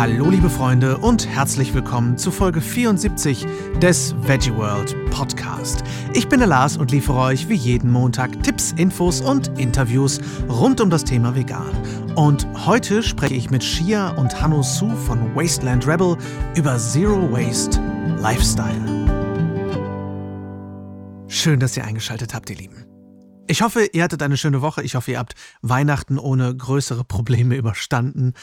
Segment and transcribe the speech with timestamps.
[0.00, 3.46] Hallo liebe Freunde und herzlich willkommen zu Folge 74
[3.82, 5.84] des Veggie World Podcast.
[6.14, 10.80] Ich bin der Lars und liefere euch wie jeden Montag Tipps, Infos und Interviews rund
[10.80, 11.70] um das Thema Vegan.
[12.14, 16.16] Und heute spreche ich mit Shia und Hanno Su von Wasteland Rebel
[16.56, 17.78] über Zero Waste
[18.22, 18.80] Lifestyle.
[21.28, 22.89] Schön, dass ihr eingeschaltet habt, ihr Lieben.
[23.50, 24.80] Ich hoffe, ihr hattet eine schöne Woche.
[24.84, 28.34] Ich hoffe, ihr habt Weihnachten ohne größere Probleme überstanden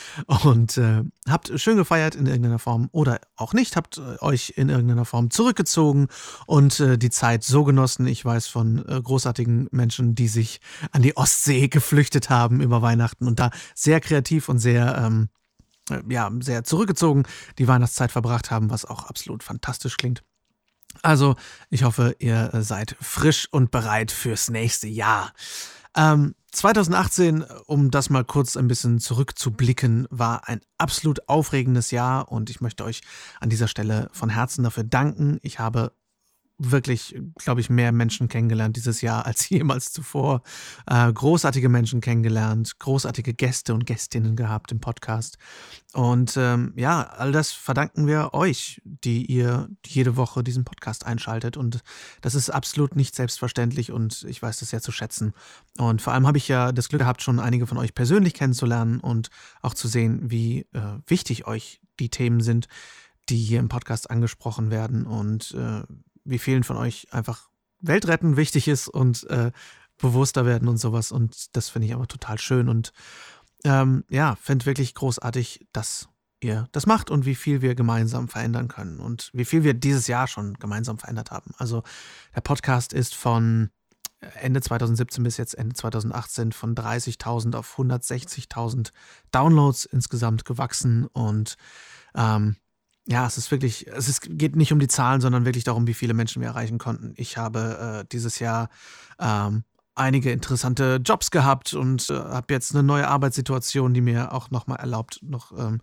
[0.43, 4.67] und äh, habt schön gefeiert in irgendeiner Form oder auch nicht, habt äh, euch in
[4.67, 6.09] irgendeiner Form zurückgezogen
[6.45, 8.05] und äh, die Zeit so genossen.
[8.05, 10.59] Ich weiß von äh, großartigen Menschen, die sich
[10.91, 15.29] an die Ostsee geflüchtet haben über Weihnachten und da sehr kreativ und sehr ähm,
[15.89, 17.23] äh, ja, sehr zurückgezogen
[17.59, 20.25] die Weihnachtszeit verbracht haben, was auch absolut fantastisch klingt.
[21.01, 21.35] Also,
[21.69, 25.33] ich hoffe, ihr äh, seid frisch und bereit fürs nächste Jahr.
[25.95, 32.49] Ähm, 2018, um das mal kurz ein bisschen zurückzublicken, war ein absolut aufregendes Jahr und
[32.49, 33.01] ich möchte euch
[33.39, 35.39] an dieser Stelle von Herzen dafür danken.
[35.41, 35.91] Ich habe
[36.57, 40.41] wirklich, glaube ich, mehr Menschen kennengelernt dieses Jahr als jemals zuvor.
[40.87, 45.37] Äh, großartige Menschen kennengelernt, großartige Gäste und Gästinnen gehabt im Podcast.
[45.93, 51.57] Und ähm, ja, all das verdanken wir euch, die ihr jede Woche diesen Podcast einschaltet.
[51.57, 51.81] Und
[52.21, 55.33] das ist absolut nicht selbstverständlich und ich weiß das sehr zu schätzen.
[55.77, 58.99] Und vor allem habe ich ja das Glück gehabt, schon einige von euch persönlich kennenzulernen
[58.99, 59.29] und
[59.61, 62.67] auch zu sehen, wie äh, wichtig euch die Themen sind,
[63.29, 65.81] die hier im Podcast angesprochen werden und äh,
[66.29, 69.51] wie vielen von euch einfach Weltretten wichtig ist und äh,
[69.97, 71.11] bewusster werden und sowas.
[71.11, 72.91] Und das finde ich aber total schön und
[73.63, 78.67] ähm, ja, finde wirklich großartig, dass ihr das macht und wie viel wir gemeinsam verändern
[78.67, 81.51] können und wie viel wir dieses Jahr schon gemeinsam verändert haben.
[81.57, 81.83] Also
[82.35, 83.71] der Podcast ist von
[84.19, 88.91] Ende 2017 bis jetzt Ende 2018 von 30.000 auf 160.000
[89.31, 91.57] Downloads insgesamt gewachsen und
[92.15, 92.57] ähm,
[93.07, 95.93] ja, es ist wirklich, es ist, geht nicht um die Zahlen, sondern wirklich darum, wie
[95.93, 97.13] viele Menschen wir erreichen konnten.
[97.15, 98.69] Ich habe äh, dieses Jahr
[99.17, 99.63] ähm,
[99.95, 104.79] einige interessante Jobs gehabt und äh, habe jetzt eine neue Arbeitssituation, die mir auch nochmal
[104.79, 105.79] erlaubt, noch ähm,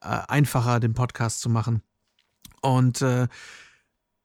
[0.00, 1.82] äh, einfacher den Podcast zu machen.
[2.62, 3.26] Und äh,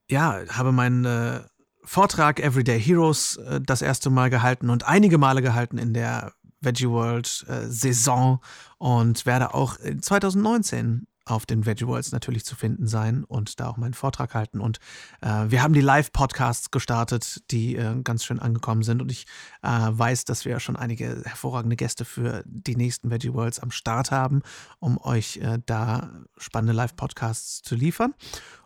[0.08, 1.42] ja, habe meinen äh,
[1.84, 6.88] Vortrag Everyday Heroes äh, das erste Mal gehalten und einige Male gehalten in der Veggie
[6.88, 8.40] World Saison
[8.78, 13.78] und werde auch 2019 auf den Veggie Worlds natürlich zu finden sein und da auch
[13.78, 14.60] meinen Vortrag halten.
[14.60, 14.80] Und
[15.22, 19.02] äh, wir haben die Live-Podcasts gestartet, die äh, ganz schön angekommen sind.
[19.02, 19.26] Und ich
[19.62, 24.12] äh, weiß, dass wir schon einige hervorragende Gäste für die nächsten Veggie Worlds am Start
[24.12, 24.42] haben,
[24.80, 28.14] um euch äh, da spannende Live-Podcasts zu liefern.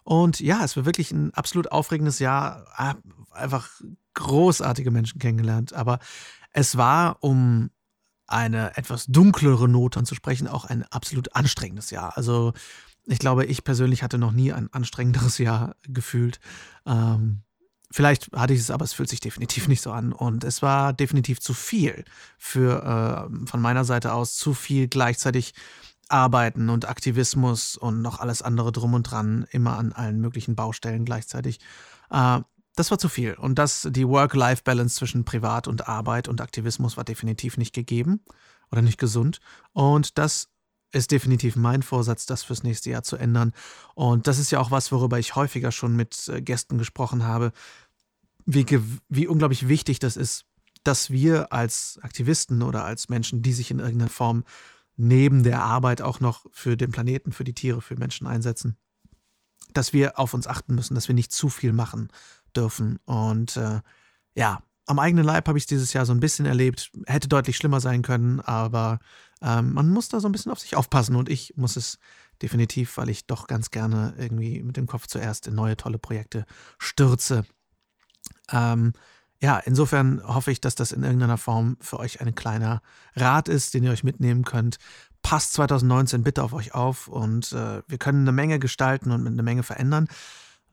[0.04, 2.66] Und ja, es war wirklich ein absolut aufregendes Jahr.
[2.74, 2.96] Ah,
[3.32, 3.70] einfach
[4.14, 5.74] großartige Menschen kennengelernt.
[5.74, 6.00] Aber
[6.54, 7.70] es war, um
[8.28, 12.18] eine etwas dunklere Note anzusprechen, auch ein absolut anstrengendes Jahr.
[12.18, 12.54] Also
[13.06, 16.40] ich glaube, ich persönlich hatte noch nie ein anstrengenderes Jahr gefühlt.
[16.86, 17.44] Ähm,
[17.90, 20.12] vielleicht hatte ich es, aber es fühlt sich definitiv nicht so an.
[20.12, 22.04] Und es war definitiv zu viel
[22.38, 25.54] für äh, von meiner Seite aus zu viel gleichzeitig
[26.10, 31.06] Arbeiten und Aktivismus und noch alles andere drum und dran, immer an allen möglichen Baustellen
[31.06, 31.60] gleichzeitig.
[32.10, 32.42] Äh,
[32.78, 33.34] das war zu viel.
[33.34, 38.22] Und das, die Work-Life-Balance zwischen Privat und Arbeit und Aktivismus war definitiv nicht gegeben
[38.72, 39.40] oder nicht gesund.
[39.74, 40.50] Und das
[40.92, 43.52] ist definitiv mein Vorsatz, das fürs nächste Jahr zu ändern.
[43.96, 47.52] Und das ist ja auch was, worüber ich häufiger schon mit äh, Gästen gesprochen habe,
[48.46, 48.66] wie,
[49.10, 50.46] wie unglaublich wichtig das ist,
[50.84, 54.44] dass wir als Aktivisten oder als Menschen, die sich in irgendeiner Form
[54.96, 58.78] neben der Arbeit auch noch für den Planeten, für die Tiere, für Menschen einsetzen,
[59.74, 62.10] dass wir auf uns achten müssen, dass wir nicht zu viel machen,
[62.58, 63.00] dürfen.
[63.06, 63.82] Und äh,
[64.36, 66.92] ja, am eigenen Leib habe ich es dieses Jahr so ein bisschen erlebt.
[67.06, 69.00] Hätte deutlich schlimmer sein können, aber
[69.42, 72.00] ähm, man muss da so ein bisschen auf sich aufpassen und ich muss es
[72.42, 76.46] definitiv, weil ich doch ganz gerne irgendwie mit dem Kopf zuerst in neue tolle Projekte
[76.80, 77.46] stürze.
[78.52, 78.94] Ähm,
[79.42, 82.82] ja, insofern hoffe ich, dass das in irgendeiner Form für euch ein kleiner
[83.16, 84.78] Rat ist, den ihr euch mitnehmen könnt.
[85.22, 89.44] Passt 2019 bitte auf euch auf und äh, wir können eine Menge gestalten und eine
[89.44, 90.08] Menge verändern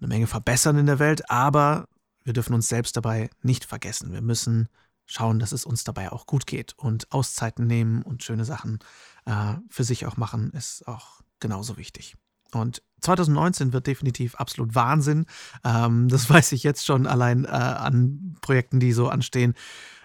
[0.04, 1.88] eine Menge verbessern in der Welt, aber
[2.24, 4.12] wir dürfen uns selbst dabei nicht vergessen.
[4.12, 4.68] Wir müssen
[5.06, 8.78] schauen, dass es uns dabei auch gut geht und Auszeiten nehmen und schöne Sachen
[9.26, 12.16] äh, für sich auch machen, ist auch genauso wichtig.
[12.54, 15.26] Und 2019 wird definitiv absolut Wahnsinn.
[15.64, 19.54] Ähm, das weiß ich jetzt schon allein äh, an Projekten, die so anstehen.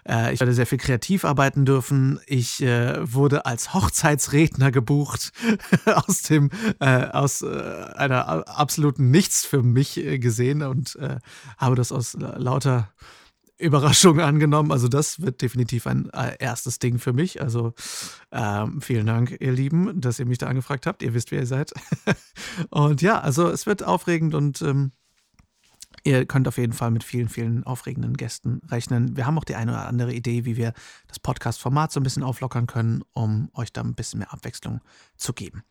[0.07, 2.19] Äh, ich werde sehr viel kreativ arbeiten dürfen.
[2.25, 5.31] Ich äh, wurde als Hochzeitsredner gebucht
[5.85, 6.49] aus dem
[6.79, 7.47] äh, aus äh,
[7.95, 10.97] einer absoluten Nichts für mich äh, gesehen und
[11.57, 12.89] habe das aus lauter
[13.59, 14.71] Überraschung angenommen.
[14.71, 17.41] Also das wird definitiv ein äh, erstes Ding für mich.
[17.41, 17.73] Also
[18.31, 21.03] ähm, vielen Dank, ihr Lieben, dass ihr mich da angefragt habt.
[21.03, 21.73] Ihr wisst, wer ihr seid.
[22.69, 24.91] und ja, also es wird aufregend und ähm,
[26.03, 29.17] ihr könnt auf jeden Fall mit vielen, vielen aufregenden Gästen rechnen.
[29.17, 30.73] Wir haben auch die eine oder andere Idee, wie wir
[31.07, 34.79] das Podcast-Format so ein bisschen auflockern können, um euch da ein bisschen mehr Abwechslung
[35.17, 35.63] zu geben.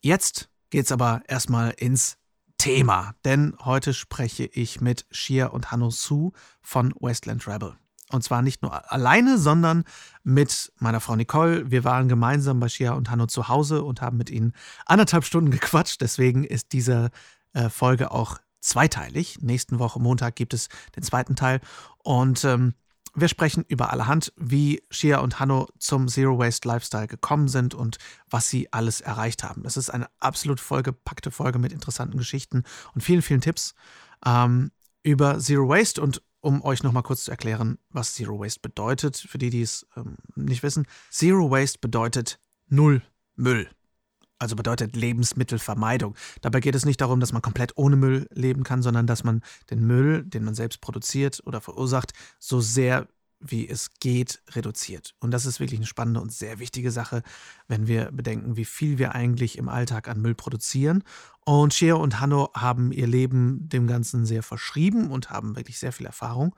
[0.00, 2.16] Jetzt geht's aber erstmal ins
[2.62, 6.30] Thema, denn heute spreche ich mit Shia und Hanno Su
[6.60, 7.74] von Westland Rebel.
[8.10, 9.82] Und zwar nicht nur alleine, sondern
[10.22, 11.72] mit meiner Frau Nicole.
[11.72, 14.52] Wir waren gemeinsam bei Shia und Hanno zu Hause und haben mit ihnen
[14.86, 16.00] anderthalb Stunden gequatscht.
[16.00, 17.10] Deswegen ist diese
[17.52, 19.40] äh, Folge auch zweiteilig.
[19.40, 21.60] Nächsten Woche Montag gibt es den zweiten Teil.
[22.04, 22.74] Und ähm,
[23.14, 27.98] wir sprechen über allerhand, wie Shia und Hanno zum Zero Waste Lifestyle gekommen sind und
[28.30, 29.64] was sie alles erreicht haben.
[29.64, 32.64] Es ist eine absolut vollgepackte Folge mit interessanten Geschichten
[32.94, 33.74] und vielen, vielen Tipps
[34.24, 34.70] ähm,
[35.02, 36.00] über Zero Waste.
[36.00, 39.86] Und um euch nochmal kurz zu erklären, was Zero Waste bedeutet, für die, die es
[39.96, 40.86] ähm, nicht wissen.
[41.10, 42.38] Zero Waste bedeutet
[42.68, 43.02] Null
[43.36, 43.68] Müll
[44.42, 46.16] also bedeutet Lebensmittelvermeidung.
[46.40, 49.40] Dabei geht es nicht darum, dass man komplett ohne Müll leben kann, sondern dass man
[49.70, 53.06] den Müll, den man selbst produziert oder verursacht, so sehr
[53.44, 55.14] wie es geht, reduziert.
[55.20, 57.22] Und das ist wirklich eine spannende und sehr wichtige Sache,
[57.66, 61.02] wenn wir bedenken, wie viel wir eigentlich im Alltag an Müll produzieren.
[61.44, 65.92] Und Shea und Hanno haben ihr Leben dem Ganzen sehr verschrieben und haben wirklich sehr
[65.92, 66.54] viel Erfahrung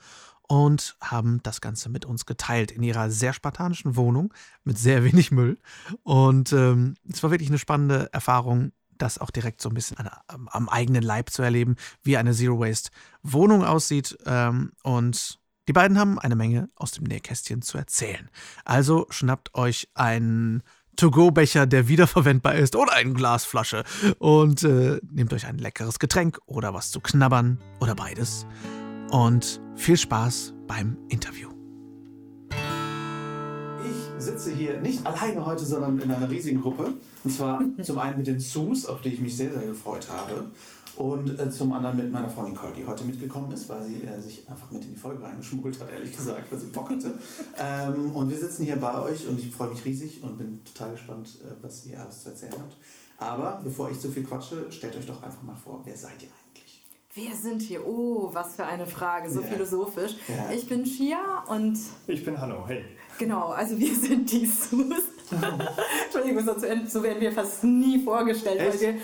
[0.46, 4.32] und haben das Ganze mit uns geteilt in ihrer sehr spartanischen Wohnung
[4.64, 5.58] mit sehr wenig Müll.
[6.02, 10.11] Und ähm, es war wirklich eine spannende Erfahrung, das auch direkt so ein bisschen an,
[10.29, 12.91] am, eigenen Leib zu erleben, wie eine Zero Waste
[13.23, 14.17] Wohnung aussieht.
[14.26, 18.29] Ähm, und die beiden haben eine Menge aus dem Nähkästchen zu erzählen.
[18.64, 20.62] Also schnappt euch einen
[20.96, 23.82] To-Go-Becher, der wiederverwendbar ist, oder eine Glasflasche
[24.19, 28.46] und äh, nehmt euch ein leckeres Getränk oder was zu knabbern oder beides
[29.10, 31.50] und viel Spaß beim Interview.
[32.50, 36.94] Ich sitze hier nicht alleine heute, sondern in einer riesigen Gruppe.
[37.22, 40.50] Und zwar zum einen mit den Sus, auf die ich mich sehr, sehr gefreut habe.
[40.96, 44.20] Und äh, zum anderen mit meiner Frau Nicole, die heute mitgekommen ist, weil sie äh,
[44.20, 47.18] sich einfach mit in die Folge reingeschmuggelt hat, ehrlich gesagt, weil sie Bock hatte.
[47.58, 50.92] Ähm, und wir sitzen hier bei euch und ich freue mich riesig und bin total
[50.92, 52.76] gespannt, äh, was ihr alles zu erzählen habt.
[53.18, 56.28] Aber bevor ich zu viel quatsche, stellt euch doch einfach mal vor, wer seid ihr
[56.28, 56.44] eigentlich?
[57.16, 57.87] Wer sind wir?
[57.87, 59.46] Oh, was für eine Frage, so ja.
[59.46, 60.16] philosophisch.
[60.26, 60.50] Ja.
[60.52, 61.78] Ich bin Shia und.
[62.08, 62.84] Ich bin Hanno, hey.
[63.19, 65.05] Genau, also wir sind die Sus.
[66.05, 66.44] Entschuldigung,
[66.88, 68.82] so werden wir fast nie vorgestellt, Echt?
[68.82, 68.99] weil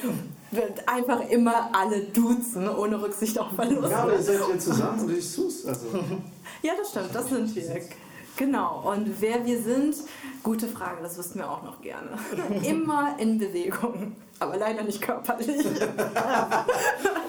[0.50, 3.92] wir einfach immer alle duzen, ohne Rücksicht auf Verlust.
[3.92, 5.64] Ja, aber ihr seid ja zusammen und ich Sus.
[5.66, 5.86] Also.
[6.62, 7.80] ja, das stimmt, das sind wir.
[8.36, 9.94] Genau, und wer wir sind,
[10.42, 12.10] gute Frage, das wüssten wir auch noch gerne.
[12.64, 15.48] Immer in Bewegung, aber leider nicht körperlich.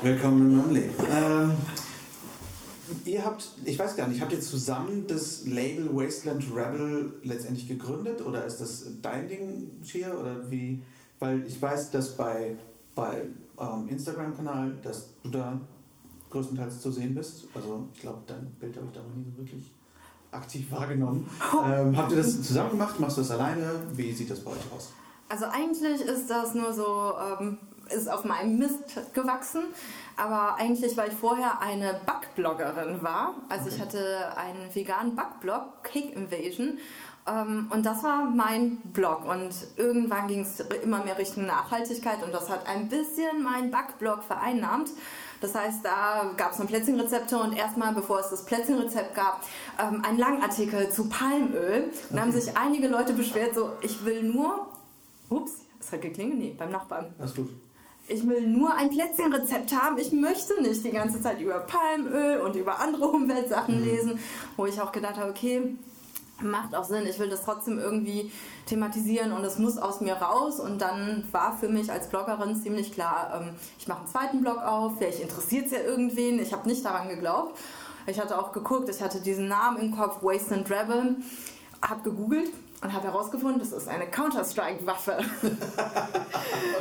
[0.02, 0.94] Willkommen in meinem Leben.
[1.12, 1.52] Ähm,
[3.06, 8.26] ihr habt, ich weiß gar nicht, habt ihr zusammen das Label Wasteland Rebel letztendlich gegründet
[8.26, 10.82] oder ist das dein Ding hier oder wie?
[11.20, 12.56] Weil ich weiß, dass bei,
[12.96, 13.24] bei
[13.58, 15.60] eurem Instagram-Kanal, dass du da
[16.30, 17.46] größtenteils zu sehen bist.
[17.54, 19.70] Also ich glaube, dein Bild habe ich da noch nie so wirklich
[20.32, 21.30] aktiv wahrgenommen.
[21.64, 22.98] Ähm, habt ihr das zusammen gemacht?
[23.00, 23.74] Machst du das alleine?
[23.94, 24.94] Wie sieht das bei euch aus?
[25.32, 27.58] Also eigentlich ist das nur so, ähm,
[27.90, 29.64] ist auf meinem Mist gewachsen.
[30.18, 33.36] Aber eigentlich, weil ich vorher eine Backbloggerin war.
[33.48, 33.76] Also okay.
[33.76, 36.80] ich hatte einen veganen Backblog, Cake Invasion.
[37.26, 39.26] Ähm, und das war mein Blog.
[39.26, 42.22] Und irgendwann ging es immer mehr Richtung Nachhaltigkeit.
[42.24, 44.90] Und das hat ein bisschen meinen Backblog vereinnahmt.
[45.40, 49.42] Das heißt, da gab es noch Plätzchenrezepte und erstmal, bevor es das Plätzchenrezept gab,
[49.80, 51.92] ähm, einen Langartikel zu Palmöl.
[52.10, 54.68] Und da haben sich einige Leute beschwert, so, ich will nur,
[55.32, 57.14] ups, es hat geklingelt, nee, beim Nachbarn.
[57.18, 57.50] Alles gut.
[58.08, 59.98] Ich will nur ein Plätzchenrezept haben.
[59.98, 63.86] Ich möchte nicht die ganze Zeit über Palmöl und über andere Umweltsachen mhm.
[63.86, 64.20] lesen,
[64.58, 65.76] wo ich auch gedacht habe, okay,
[66.42, 67.06] macht auch Sinn.
[67.06, 68.32] Ich will das trotzdem irgendwie
[68.66, 70.60] thematisieren und es muss aus mir raus.
[70.60, 74.58] Und dann war für mich als Bloggerin ziemlich klar, ähm, ich mache einen zweiten Blog
[74.58, 76.40] auf, vielleicht interessiert es ja irgendwen.
[76.40, 77.58] Ich habe nicht daran geglaubt.
[78.08, 81.18] Ich hatte auch geguckt, ich hatte diesen Namen im Kopf, Wasteland Rebel,
[81.82, 85.20] habe gegoogelt und habe herausgefunden, das ist eine Counter-Strike-Waffe.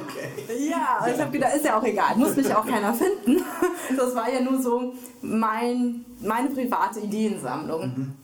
[0.00, 0.68] okay.
[0.70, 3.44] Ja, ich habe gedacht, ist ja auch egal, muss mich auch keiner finden.
[3.96, 7.88] Das war ja nur so mein, meine private Ideensammlung.
[7.88, 8.14] Mhm.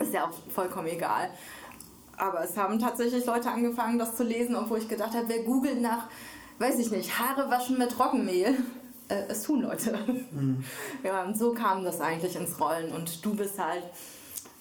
[0.00, 1.30] Ist ja auch vollkommen egal.
[2.16, 5.80] Aber es haben tatsächlich Leute angefangen, das zu lesen, obwohl ich gedacht habe, wer googelt
[5.80, 6.08] nach,
[6.58, 8.56] weiß ich nicht, Haare waschen mit Roggenmehl?
[9.08, 9.96] Äh, es tun Leute.
[10.32, 10.64] Mhm.
[11.04, 12.90] Ja, und so kam das eigentlich ins Rollen.
[12.90, 13.84] Und du bist halt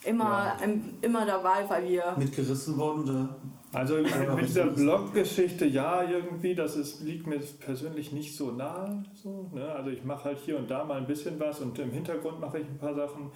[0.05, 0.57] immer, Ja.
[0.63, 3.35] ähm, immer dabei, weil wir Mitgerissen worden oder?
[3.73, 3.95] Also
[4.35, 9.01] mit dieser Blog-Geschichte, ja, irgendwie, das ist, liegt mir persönlich nicht so nahe.
[9.13, 9.65] So, ne?
[9.71, 12.59] Also ich mache halt hier und da mal ein bisschen was und im Hintergrund mache
[12.59, 13.31] ich ein paar Sachen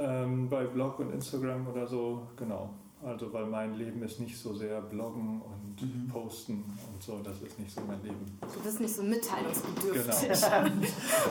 [0.00, 2.70] ähm, bei Blog und Instagram oder so, genau.
[3.04, 6.08] Also weil mein Leben ist nicht so sehr Bloggen und Mhm.
[6.08, 8.38] Posten und so, das ist nicht so mein Leben.
[8.40, 10.28] du bist nicht so mitteilungsbedürftig.
[10.40, 10.70] Genau.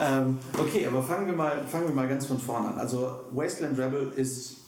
[0.02, 2.78] Ähm, okay, aber fangen wir, mal, fangen wir mal ganz von vorne an.
[2.78, 4.63] Also Wasteland Rebel ist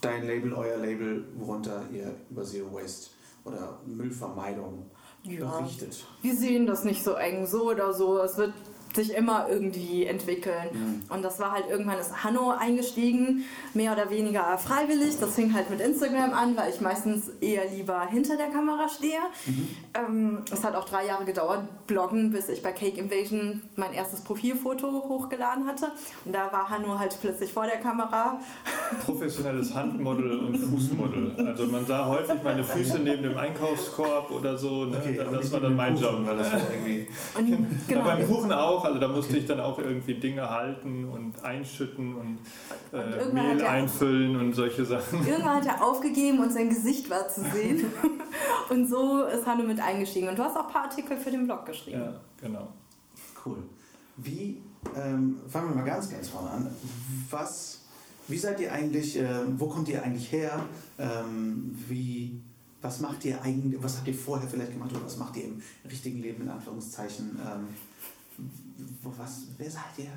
[0.00, 3.10] dein Label, euer Label, worunter ihr über Zero Waste
[3.44, 4.90] oder Müllvermeidung
[5.22, 5.58] Ja.
[5.60, 6.04] berichtet.
[6.22, 8.18] Wir sehen das nicht so eng, so oder so.
[8.20, 8.52] Es wird
[8.96, 10.68] sich immer irgendwie entwickeln.
[10.72, 11.02] Mhm.
[11.08, 15.18] Und das war halt irgendwann ist Hanno eingestiegen, mehr oder weniger freiwillig.
[15.20, 19.20] Das fing halt mit Instagram an, weil ich meistens eher lieber hinter der Kamera stehe.
[19.94, 24.20] Ähm, es hat auch drei Jahre gedauert, bloggen, bis ich bei Cake Invasion mein erstes
[24.22, 25.92] Profilfoto hochgeladen hatte.
[26.24, 28.40] Und da war Hanno halt plötzlich vor der Kamera.
[29.04, 31.46] Professionelles Handmodel und Fußmodel.
[31.46, 34.86] Also man sah häufig meine Füße neben dem Einkaufskorb oder so.
[34.86, 34.96] Ne?
[35.20, 36.26] aber das war dann mein Kuchen, Job.
[36.26, 37.06] Weil das war irgendwie
[37.38, 37.56] Und Ja,
[37.88, 38.04] genau.
[38.04, 42.38] beim Kuchen auch, also da musste ich dann auch irgendwie Dinge halten und einschütten und,
[42.92, 45.26] Und äh, hat Mehl einfüllen und solche Sachen.
[45.26, 47.86] Irgendwann hat er aufgegeben und sein Gesicht war zu sehen.
[48.68, 50.28] Und so ist Hanno mit eingestiegen.
[50.28, 52.00] Und du hast auch ein paar Artikel für den Blog geschrieben.
[52.00, 52.68] Ja, genau.
[53.44, 53.58] cool.
[54.16, 54.60] Wie,
[54.96, 56.70] ähm, fangen wir mal ganz, ganz vorne an.
[57.30, 57.82] Was,
[58.28, 59.26] wie seid ihr eigentlich, äh,
[59.56, 60.64] wo kommt ihr eigentlich her?
[60.98, 62.40] Ähm, wie,
[62.82, 65.62] was macht ihr eigentlich, was habt ihr vorher vielleicht gemacht oder was macht ihr im
[65.88, 67.38] richtigen Leben in Anführungszeichen?
[67.40, 67.68] Ähm,
[69.02, 70.10] was, wer seid ihr?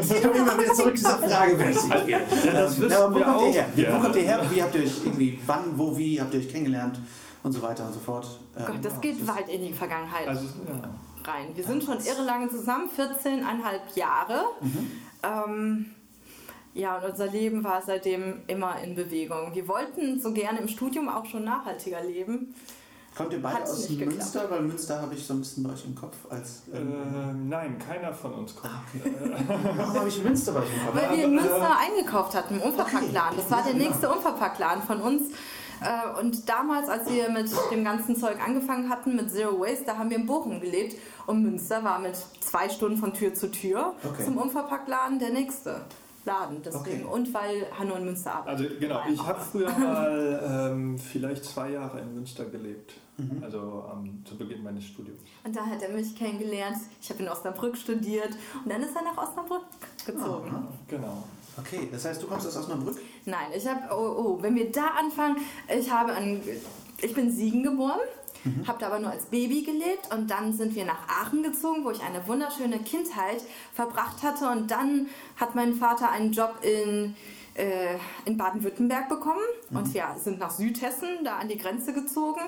[0.00, 2.18] Ich komme immer wieder zurück zu dieser Frage, wer ihr?
[2.18, 3.94] Ja, das Ähm, wo kommt auch ihr her?
[3.94, 4.50] Wo kommt ihr her?
[4.50, 6.98] Wie habt ihr euch irgendwie, wann, wo, wie habt ihr euch kennengelernt
[7.42, 8.40] und so weiter und so fort?
[8.56, 11.32] Ähm, Gott, das geht weit in die Vergangenheit Also, ja.
[11.32, 11.48] rein.
[11.54, 14.44] Wir sind schon irre lange zusammen, 14,5 Jahre.
[15.22, 15.86] Ähm,
[16.72, 19.54] ja, und unser Leben war seitdem immer in Bewegung.
[19.54, 22.54] Wir wollten so gerne im Studium auch schon nachhaltiger leben.
[23.16, 23.88] Kommt ihr beide Hat's aus.
[23.90, 24.50] Münster?
[24.50, 26.62] Weil Münster habe ich so ein bisschen bei euch im Kopf als.
[26.72, 28.72] Ähm, Ähm, nein, keiner von uns kommt.
[29.76, 30.94] warum habe ich Münster bei euch im Kopf?
[31.10, 33.36] Weil wir in Münster eingekauft hatten, im Unverpacktladen.
[33.36, 35.30] Das war der nächste Unverpacktladen von uns.
[35.82, 39.96] Äh, Und damals, als wir mit dem ganzen Zeug angefangen hatten, mit Zero Waste, da
[39.98, 40.96] haben wir in Bochum gelebt.
[41.26, 44.24] Und Münster war mit zwei Stunden von Tür zu Tür Okay.
[44.24, 45.80] zum Unverpacktladen der nächste
[46.24, 46.62] Laden.
[46.62, 47.06] Deswegen.
[47.06, 47.14] Okay.
[47.14, 48.70] Und weil Hanno in Münster arbeitet.
[48.70, 52.94] Also genau, ich habe früher mal ähm, vielleicht zwei Jahre in Münster gelebt.
[53.42, 55.20] Also ähm, zu Beginn meines Studiums.
[55.44, 56.78] Und da hat er mich kennengelernt.
[57.02, 58.30] Ich habe in Osnabrück studiert.
[58.64, 59.64] Und dann ist er nach Osnabrück
[60.06, 60.48] gezogen.
[60.48, 60.68] Aha.
[60.88, 61.24] Genau.
[61.58, 62.96] Okay, das heißt, du kommst aus Osnabrück?
[63.26, 65.36] Nein, ich habe, oh, oh, wenn wir da anfangen,
[65.68, 66.40] ich habe an,
[67.02, 68.00] ich bin Siegen geboren,
[68.66, 71.90] habe da aber nur als Baby gelebt und dann sind wir nach Aachen gezogen, wo
[71.90, 73.42] ich eine wunderschöne Kindheit
[73.72, 77.14] verbracht hatte und dann hat mein Vater einen Job in,
[77.54, 82.40] äh, in Baden-Württemberg bekommen und wir sind nach Südhessen, da an die Grenze gezogen.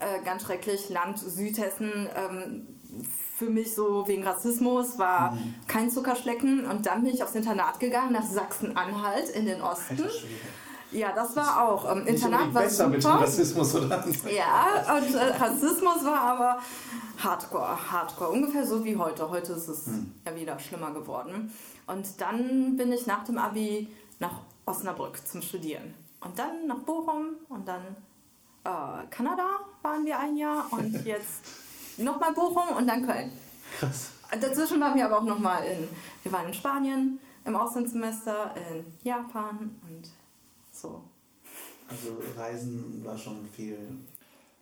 [0.00, 2.08] Äh, ganz schrecklich, Land Südhessen.
[2.16, 2.66] Ähm,
[3.36, 5.36] für mich so wegen Rassismus war
[5.66, 9.98] kein Zuckerschlecken und dann bin ich aufs Internat gegangen nach Sachsen-Anhalt in den Osten.
[10.94, 11.90] Ja, das war auch.
[11.90, 13.20] Ähm, Internat war besser mit dem super.
[13.22, 14.04] Rassismus, oder?
[14.30, 16.58] Ja, und äh, Rassismus war aber
[17.22, 18.30] hardcore, hardcore.
[18.30, 19.28] Ungefähr so wie heute.
[19.28, 19.86] Heute ist es
[20.24, 21.52] ja wieder schlimmer geworden.
[21.88, 23.88] Und dann bin ich nach dem Abi
[24.20, 25.94] nach Osnabrück zum Studieren.
[26.20, 27.82] Und dann nach Bochum und dann
[28.64, 31.42] äh, Kanada waren wir ein Jahr und jetzt
[31.98, 33.32] nochmal Bochum und dann Köln.
[33.78, 34.10] Krass.
[34.40, 35.88] Dazwischen waren wir aber auch nochmal in,
[36.22, 40.10] wir waren in Spanien im Auslandssemester, in Japan und
[40.84, 41.02] so.
[41.88, 43.76] Also Reisen war schon viel.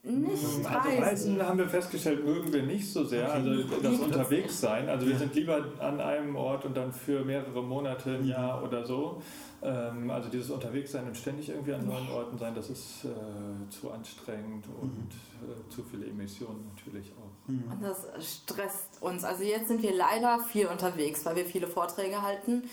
[0.05, 1.03] Nicht Also reisen.
[1.03, 3.33] Reisen haben wir festgestellt, mögen wir nicht so sehr.
[3.33, 4.89] Also das Unterwegssein.
[4.89, 8.85] Also wir sind lieber an einem Ort und dann für mehrere Monate, ein Jahr oder
[8.85, 9.23] so.
[9.63, 13.93] Ähm, Also dieses Unterwegssein und ständig irgendwie an neuen Orten sein, das ist äh, zu
[13.93, 15.13] anstrengend und
[15.45, 17.49] äh, zu viele Emissionen natürlich auch.
[17.49, 19.23] Und das stresst uns.
[19.23, 22.65] Also jetzt sind wir leider viel unterwegs, weil wir viele Vorträge halten.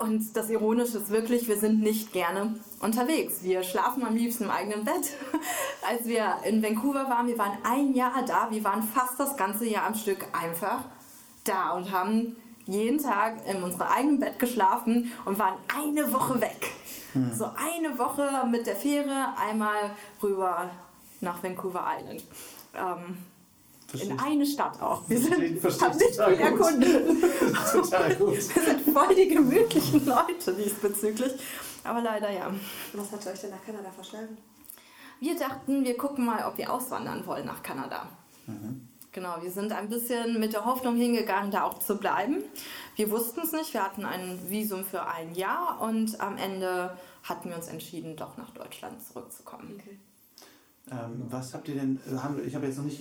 [0.00, 3.42] Und das Ironische ist wirklich, wir sind nicht gerne unterwegs.
[3.42, 5.14] Wir schlafen am liebsten im eigenen Bett.
[5.86, 9.66] Als wir in Vancouver waren, wir waren ein Jahr da, wir waren fast das ganze
[9.66, 10.84] Jahr am Stück einfach
[11.44, 16.72] da und haben jeden Tag in unserem eigenen Bett geschlafen und waren eine Woche weg.
[17.34, 19.90] So eine Woche mit der Fähre einmal
[20.22, 20.70] rüber
[21.20, 22.24] nach Vancouver Island.
[22.74, 23.18] Ähm,
[23.94, 25.08] in eine Stadt auch.
[25.08, 26.40] Wir sind, haben nicht viel gut.
[26.40, 27.22] erkundet.
[27.72, 28.34] Total gut.
[28.34, 31.32] Wir sind voll die gemütlichen Leute diesbezüglich.
[31.84, 32.52] Aber leider ja.
[32.92, 34.36] Was hat euch denn nach Kanada verschlagen?
[35.20, 38.08] Wir dachten, wir gucken mal, ob wir auswandern wollen nach Kanada.
[39.12, 42.44] Genau, wir sind ein bisschen mit der Hoffnung hingegangen, da auch zu bleiben.
[42.96, 47.48] Wir wussten es nicht, wir hatten ein Visum für ein Jahr und am Ende hatten
[47.48, 49.80] wir uns entschieden, doch nach Deutschland zurückzukommen.
[49.80, 49.98] Okay.
[50.92, 53.00] Ähm, was habt ihr denn, äh, ich habe jetzt noch nicht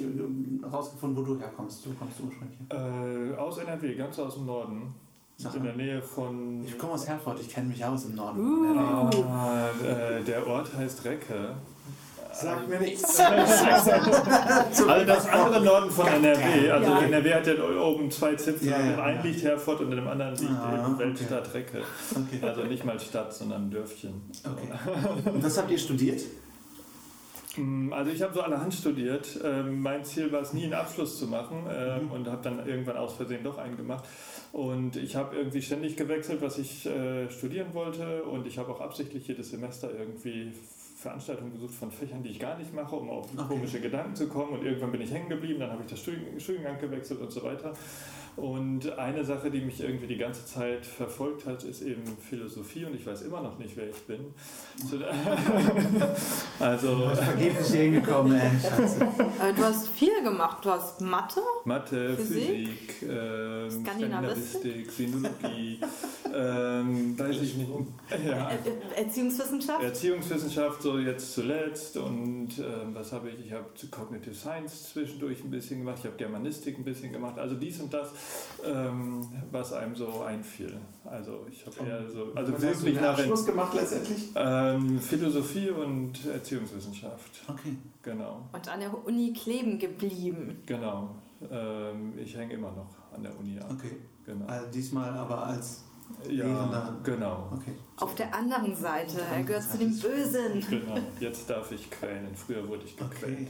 [0.61, 1.85] herausgefunden, wo du herkommst.
[1.85, 3.33] Du kommst ursprünglich her.
[3.33, 4.93] Äh, aus NRW, ganz aus dem Norden.
[5.37, 6.63] Sag in der Nähe von.
[6.65, 8.39] Ich komme aus Herford, ich kenne mich aus im Norden.
[8.39, 9.23] Uh.
[9.23, 11.55] Ah, äh, der Ort heißt Recke.
[12.33, 13.19] Sag mir nichts.
[14.87, 16.69] Also das andere Norden von NRW.
[16.69, 16.99] Also Ja.
[17.01, 18.69] NRW hat ja oben zwei Zipfel.
[18.69, 19.23] Ja, ja, in einem ja.
[19.23, 21.05] liegt Herford und in dem anderen liegt Ah, eben okay.
[21.05, 21.81] Weltstadt Recke.
[22.11, 22.45] Okay.
[22.47, 24.13] Also nicht mal Stadt, sondern Dörfchen.
[24.45, 25.29] okay.
[25.33, 26.21] Und was habt ihr studiert?
[27.59, 29.39] Mm, Also ich habe so allerhand studiert.
[29.43, 32.11] Ähm, Mein Ziel war es nie, einen Abschluss zu machen ähm, Mhm.
[32.11, 34.05] und habe dann irgendwann aus Versehen doch einen gemacht.
[34.51, 38.81] Und ich habe irgendwie ständig gewechselt, was ich äh, studieren wollte und ich habe auch
[38.81, 40.51] absichtlich jedes Semester irgendwie
[40.97, 43.47] Veranstaltungen gesucht von Fächern, die ich gar nicht mache, um auf Okay.
[43.47, 44.53] komische Gedanken zu kommen.
[44.59, 47.41] Und irgendwann bin ich hängen geblieben, dann habe ich das Studien Studiengang gewechselt und so
[47.43, 47.73] weiter.
[48.39, 52.95] Und eine Sache, die mich irgendwie die ganze Zeit verfolgt hat, ist eben Philosophie und
[52.95, 54.33] ich weiß immer noch nicht, wer ich bin.
[56.59, 58.49] Also Vergeblich hier hingekommen, ey.
[58.61, 59.01] Scheiße.
[59.01, 60.63] Äh, du hast viel gemacht.
[60.63, 62.67] Du hast Mathe, Mathe, Physik,
[62.99, 64.91] Physik, ähm, Skandinavistik?
[64.91, 65.79] Sinologie,
[66.35, 67.69] ähm, weiß ich nicht.
[68.25, 68.49] Ja.
[68.49, 69.83] Er Er- Erziehungswissenschaft.
[69.83, 73.45] Erziehungswissenschaft so jetzt zuletzt und ähm, was habe ich?
[73.45, 77.55] Ich habe Cognitive Science zwischendurch ein bisschen gemacht, ich habe Germanistik ein bisschen gemacht, also
[77.55, 78.09] dies und das,
[78.65, 80.77] ähm, was einem so einfiel.
[81.05, 84.29] Also ich habe eher so, also Was hast du wirklich nach Abschluss gemacht letztendlich?
[84.35, 87.77] ähm, Philosophie und Erziehungswissenschaft, Okay.
[88.01, 90.61] genau, Und an der Uni kleben geblieben.
[90.65, 91.15] genau.
[91.49, 93.95] Ähm, ich hänge immer noch an der Uni ab, Okay.
[94.25, 94.45] genau.
[94.45, 95.85] Also diesmal aber als.
[96.27, 96.97] Ja, Lehrender.
[97.03, 97.49] genau.
[97.53, 97.75] Okay.
[97.97, 99.21] Auf der anderen Seite.
[99.31, 100.59] Er gehört zu den Bösen.
[100.67, 102.35] Genau, jetzt darf ich quälen.
[102.35, 103.33] Früher wurde ich gequält.
[103.41, 103.47] Okay.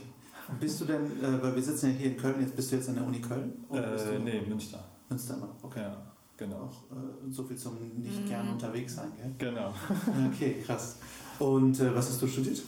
[0.59, 2.89] Bist du denn, äh, weil wir sitzen ja hier in Köln, jetzt bist du jetzt
[2.89, 3.65] an der Uni Köln?
[3.69, 4.83] Oder bist Äh, du nee, Münster.
[5.09, 5.55] Münster noch?
[5.63, 5.81] Okay.
[5.81, 5.97] Ja,
[6.37, 6.55] genau.
[6.69, 8.29] Auch äh, so viel zum nicht Mhm.
[8.29, 9.33] gern unterwegs sein, gell?
[9.51, 9.73] Genau.
[10.33, 10.97] Okay, krass.
[11.39, 12.61] Und äh, was hast du studiert?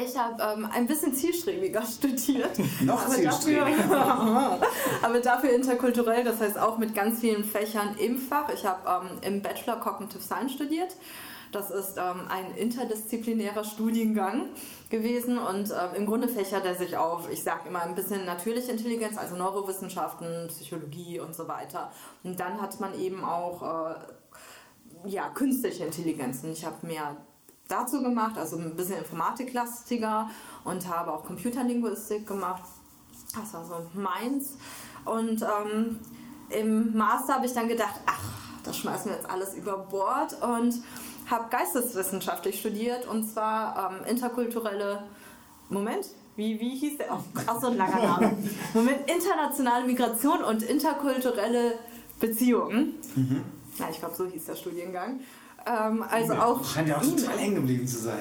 [0.00, 2.56] Ich habe ähm, ein bisschen zielstrebiger studiert.
[2.82, 4.60] Noch aber dafür, zielstrebiger.
[5.02, 8.48] aber dafür interkulturell, das heißt auch mit ganz vielen Fächern im Fach.
[8.54, 10.94] Ich habe ähm, im Bachelor Cognitive Science studiert.
[11.52, 14.48] Das ist ähm, ein interdisziplinärer Studiengang
[14.90, 18.72] gewesen und ähm, im Grunde fächert er sich auf, ich sage immer ein bisschen natürliche
[18.72, 21.90] Intelligenz, also Neurowissenschaften, Psychologie und so weiter.
[22.22, 23.94] Und dann hat man eben auch äh,
[25.08, 26.52] ja, künstliche Intelligenzen.
[26.52, 27.16] Ich habe mehr
[27.66, 30.28] dazu gemacht, also ein bisschen informatiklastiger
[30.64, 32.62] und habe auch Computerlinguistik gemacht.
[33.34, 34.56] Das war so meins.
[35.04, 35.98] Und ähm,
[36.50, 38.22] im Master habe ich dann gedacht, ach,
[38.64, 40.74] das schmeißen wir jetzt alles über Bord und
[41.30, 45.04] habe geisteswissenschaftlich studiert und zwar ähm, interkulturelle,
[45.68, 47.12] Moment, wie, wie hieß der?
[47.12, 48.38] Ach, ach, so ein langer Name.
[48.74, 51.74] Moment, internationale Migration und interkulturelle
[52.20, 52.94] Beziehungen.
[53.78, 55.20] Na, ich glaube, so hieß der Studiengang.
[55.66, 58.18] Ähm, also auch Scheint ja auch total hängen geblieben zu sein.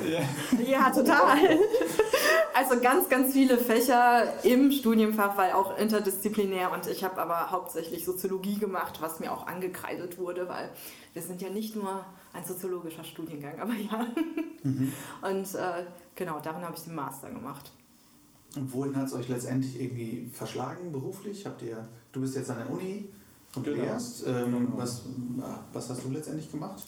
[0.67, 1.37] ja, total.
[2.53, 8.03] Also ganz, ganz viele Fächer im Studienfach, weil auch interdisziplinär und ich habe aber hauptsächlich
[8.03, 10.71] Soziologie gemacht, was mir auch angekreidet wurde, weil
[11.13, 14.05] wir sind ja nicht nur ein soziologischer Studiengang, aber ja.
[14.63, 15.85] Und äh,
[16.15, 17.71] genau, darin habe ich den Master gemacht.
[18.55, 21.45] Und wohin hat es euch letztendlich irgendwie verschlagen beruflich?
[21.45, 23.09] Habt ihr, du bist jetzt an der Uni
[23.55, 23.83] und Genau.
[23.83, 24.25] lehrst.
[24.27, 24.77] Ähm, Genau.
[24.77, 25.03] was,
[25.73, 26.85] was hast du letztendlich gemacht?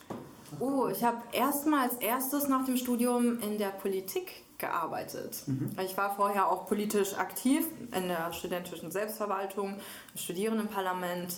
[0.60, 5.44] Oh, ich habe erstmal als erstes nach dem Studium in der Politik gearbeitet.
[5.86, 9.76] Ich war vorher auch politisch aktiv in der studentischen Selbstverwaltung,
[10.14, 11.38] im Studierendenparlament.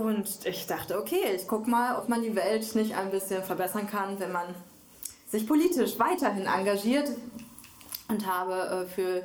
[0.00, 3.86] Und ich dachte, okay, ich guck mal, ob man die Welt nicht ein bisschen verbessern
[3.86, 4.46] kann, wenn man
[5.28, 7.10] sich politisch weiterhin engagiert.
[8.08, 9.22] Und habe äh, für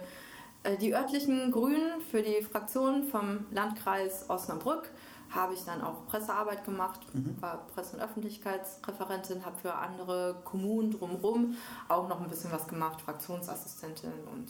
[0.63, 4.89] äh, die örtlichen Grünen, für die Fraktion vom Landkreis Osnabrück,
[5.29, 6.99] habe ich dann auch Pressearbeit gemacht,
[7.39, 11.55] war Presse- und Öffentlichkeitsreferentin, habe für andere Kommunen drumherum
[11.87, 14.49] auch noch ein bisschen was gemacht, Fraktionsassistentin und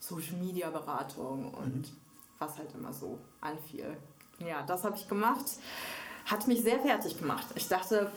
[0.00, 1.92] Social-Media-Beratung und
[2.38, 3.96] was halt immer so anfiel.
[4.46, 5.44] Ja, das habe ich gemacht.
[6.26, 7.46] Hat mich sehr fertig gemacht.
[7.56, 8.10] Ich dachte,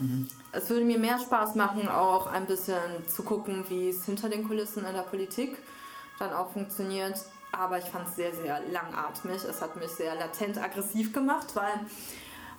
[0.52, 4.48] es würde mir mehr Spaß machen, auch ein bisschen zu gucken, wie es hinter den
[4.48, 5.58] Kulissen in der Politik
[6.20, 7.20] dann auch funktioniert.
[7.52, 9.44] Aber ich fand es sehr, sehr langatmig.
[9.44, 11.74] Es hat mich sehr latent aggressiv gemacht, weil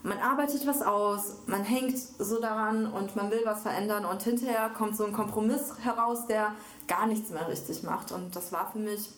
[0.03, 4.68] man arbeitet was aus, man hängt so daran und man will was verändern und hinterher
[4.68, 6.55] kommt so ein Kompromiss heraus, der
[6.87, 8.12] gar nichts mehr richtig macht.
[8.12, 9.09] Und das war für mich,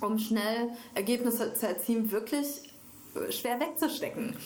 [0.00, 2.73] um schnell Ergebnisse zu erzielen, wirklich
[3.30, 4.36] schwer wegzustecken.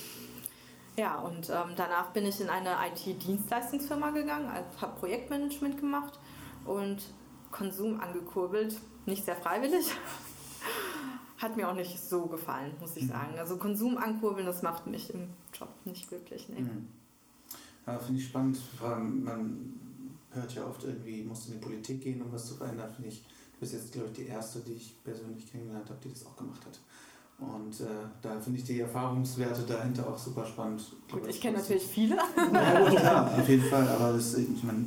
[0.96, 4.50] Ja, und ähm, danach bin ich in eine IT-Dienstleistungsfirma gegangen,
[4.80, 6.18] habe Projektmanagement gemacht
[6.64, 7.02] und
[7.52, 8.76] Konsum angekurbelt.
[9.06, 9.86] Nicht sehr freiwillig.
[11.38, 13.38] Hat mir auch nicht so gefallen, muss ich sagen.
[13.38, 16.48] Also Konsum ankurbeln, das macht mich im Job nicht glücklich.
[16.48, 16.62] Nee.
[16.62, 16.88] Mhm.
[17.86, 18.58] Ja, Finde ich spannend.
[18.82, 19.78] Man
[20.32, 23.22] hört ja oft irgendwie, musst in die Politik gehen, um was zu verändern, finde ich,
[23.22, 26.36] du bist jetzt, glaube ich, die erste, die ich persönlich kennengelernt habe, die das auch
[26.36, 26.80] gemacht hat.
[27.38, 27.84] Und äh,
[28.20, 30.82] da finde ich die Erfahrungswerte dahinter auch super spannend.
[31.10, 32.16] Gut, ich kenne natürlich viele.
[32.52, 33.86] Ja, klar, auf jeden Fall.
[33.86, 34.86] Aber das, ich meine,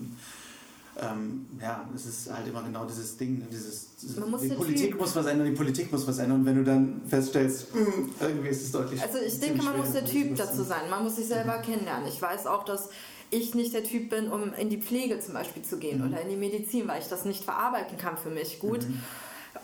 [1.02, 5.26] ähm, ja, es ist halt immer genau dieses Ding, ne, dieses, die Politik muss was
[5.28, 6.42] ändern, die Politik muss was ändern.
[6.42, 9.02] Und wenn du dann feststellst, mh, hm, irgendwie ist es deutlich.
[9.02, 10.90] Also ich denke, man muss der Typ dazu sein.
[10.90, 11.62] Man muss sich selber mhm.
[11.62, 12.08] kennenlernen.
[12.10, 12.90] Ich weiß auch, dass
[13.30, 16.10] ich nicht der Typ bin, um in die Pflege zum Beispiel zu gehen mhm.
[16.10, 18.86] oder in die Medizin, weil ich das nicht verarbeiten kann für mich gut.
[18.88, 19.02] Mhm.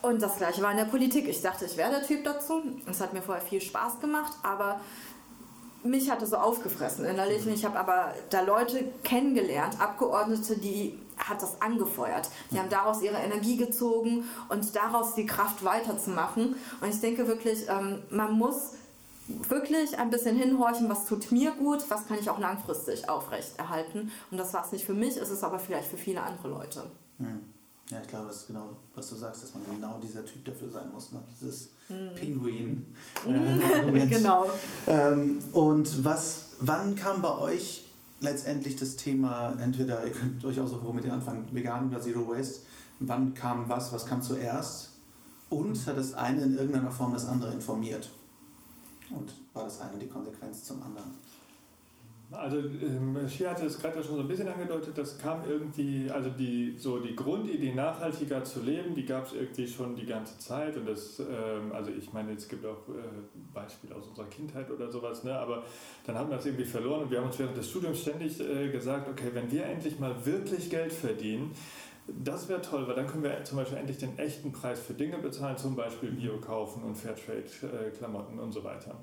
[0.01, 1.27] Und das gleiche war in der Politik.
[1.27, 2.61] Ich dachte, ich wäre der Typ dazu.
[2.89, 4.79] Es hat mir vorher viel Spaß gemacht, aber
[5.83, 7.45] mich hat es so aufgefressen innerlich.
[7.47, 12.29] Ich habe aber da Leute kennengelernt, Abgeordnete, die hat das angefeuert.
[12.51, 16.55] Die haben daraus ihre Energie gezogen und daraus die Kraft weiterzumachen.
[16.81, 18.73] Und ich denke wirklich, ähm, man muss
[19.27, 24.11] wirklich ein bisschen hinhorchen, was tut mir gut, was kann ich auch langfristig aufrechterhalten.
[24.31, 26.83] Und das war es nicht für mich, ist es aber vielleicht für viele andere Leute.
[27.17, 27.53] Hm.
[27.89, 30.69] Ja, ich glaube, das ist genau, was du sagst, dass man genau dieser Typ dafür
[30.69, 31.11] sein muss.
[31.13, 31.19] Ne?
[31.39, 32.15] Dieses hm.
[32.15, 32.85] Pinguin.
[33.25, 34.49] Äh, genau.
[34.87, 37.85] Ähm, und was, wann kam bei euch
[38.19, 42.61] letztendlich das Thema, entweder, ihr könnt durchaus auch mit ihr anfangen, vegan oder Zero Waste,
[42.99, 44.89] wann kam was, was kam zuerst?
[45.49, 48.09] Und hat das eine in irgendeiner Form das andere informiert?
[49.09, 51.11] Und war das eine die Konsequenz zum anderen?
[52.29, 56.29] Also ähm, Shia hatte es gerade schon so ein bisschen angedeutet, das kam irgendwie, also
[56.29, 60.75] die, so die Grundidee nachhaltiger zu leben, die gab es irgendwie schon die ganze Zeit
[60.75, 63.01] und das, ähm, also ich meine, es gibt auch äh,
[63.53, 65.39] Beispiele aus unserer Kindheit oder sowas, ne?
[65.39, 65.63] aber
[66.05, 68.69] dann haben wir das irgendwie verloren und wir haben uns während des Studiums ständig äh,
[68.71, 71.55] gesagt, okay, wenn wir endlich mal wirklich Geld verdienen,
[72.07, 75.17] das wäre toll, weil dann können wir zum Beispiel endlich den echten Preis für Dinge
[75.17, 78.95] bezahlen, zum Beispiel Bio kaufen und Fairtrade-Klamotten äh, und so weiter.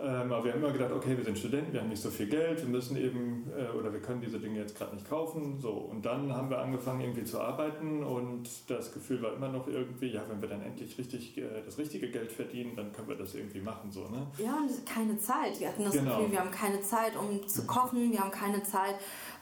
[0.00, 2.28] Ähm, aber wir haben immer gedacht, okay, wir sind Studenten, wir haben nicht so viel
[2.28, 5.58] Geld, wir müssen eben, äh, oder wir können diese Dinge jetzt gerade nicht kaufen.
[5.60, 5.70] So.
[5.72, 10.12] Und dann haben wir angefangen irgendwie zu arbeiten und das Gefühl war immer noch irgendwie,
[10.12, 13.34] ja, wenn wir dann endlich richtig äh, das richtige Geld verdienen, dann können wir das
[13.34, 13.90] irgendwie machen.
[13.90, 14.28] So, ne?
[14.38, 15.58] Ja, und keine Zeit.
[15.58, 16.18] Wir hatten das genau.
[16.18, 18.94] Gefühl, wir haben keine Zeit, um zu kochen, wir haben keine Zeit.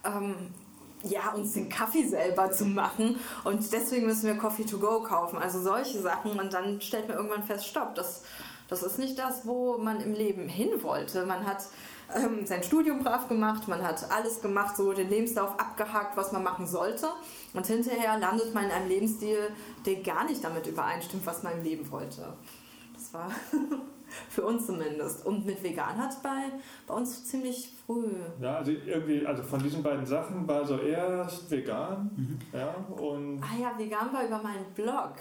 [0.04, 0.34] Ähm,
[1.02, 5.38] ja, uns den Kaffee selber zu machen und deswegen müssen wir Coffee to go kaufen.
[5.38, 8.24] Also solche Sachen und dann stellt man irgendwann fest, stopp, das,
[8.68, 11.24] das ist nicht das, wo man im Leben hin wollte.
[11.24, 11.64] Man hat
[12.14, 16.42] ähm, sein Studium brav gemacht, man hat alles gemacht, so den Lebenslauf abgehakt, was man
[16.42, 17.08] machen sollte
[17.54, 19.50] und hinterher landet man in einem Lebensstil,
[19.84, 22.34] der gar nicht damit übereinstimmt, was man im Leben wollte.
[22.94, 23.30] Das war
[24.28, 25.26] Für uns zumindest.
[25.26, 26.50] Und mit vegan hat es bei,
[26.86, 28.10] bei uns ziemlich früh.
[28.40, 32.10] Ja, also irgendwie, also von diesen beiden Sachen war so erst vegan.
[32.16, 32.38] Mhm.
[32.52, 35.14] Ja, und ah ja, vegan war über meinen Blog.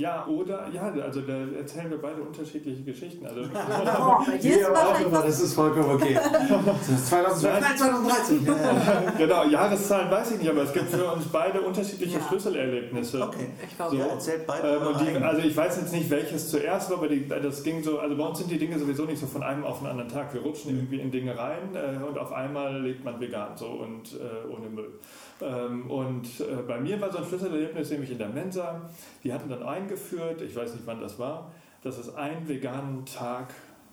[0.00, 3.26] Ja, oder, ja, also da erzählen wir beide unterschiedliche Geschichten.
[3.26, 6.14] Also, oh, ist auch immer, das ist vollkommen okay.
[6.14, 8.46] Das ist 2012, nein, 2013.
[9.18, 12.24] genau, Jahreszahlen weiß ich nicht, aber es gibt für uns beide unterschiedliche ja.
[12.28, 13.22] Schlüsselerlebnisse.
[13.22, 13.96] Okay, ich glaube, so.
[13.96, 14.68] ja, erzählt beide.
[14.68, 17.98] Ähm, die, also ich weiß jetzt nicht, welches zuerst war, aber die, das ging so,
[17.98, 20.32] also bei uns sind die Dinge sowieso nicht so von einem auf den anderen Tag.
[20.32, 20.78] Wir rutschen mhm.
[20.78, 24.68] irgendwie in Dinge rein äh, und auf einmal lebt man vegan so und äh, ohne
[24.68, 24.92] Müll.
[25.40, 28.82] Ähm, und äh, bei mir war so ein Schlüsselerlebnis nämlich in der Mensa.
[29.22, 31.50] Die hatten dann eingeführt, ich weiß nicht wann das war,
[31.82, 33.48] dass es einen veganen Tag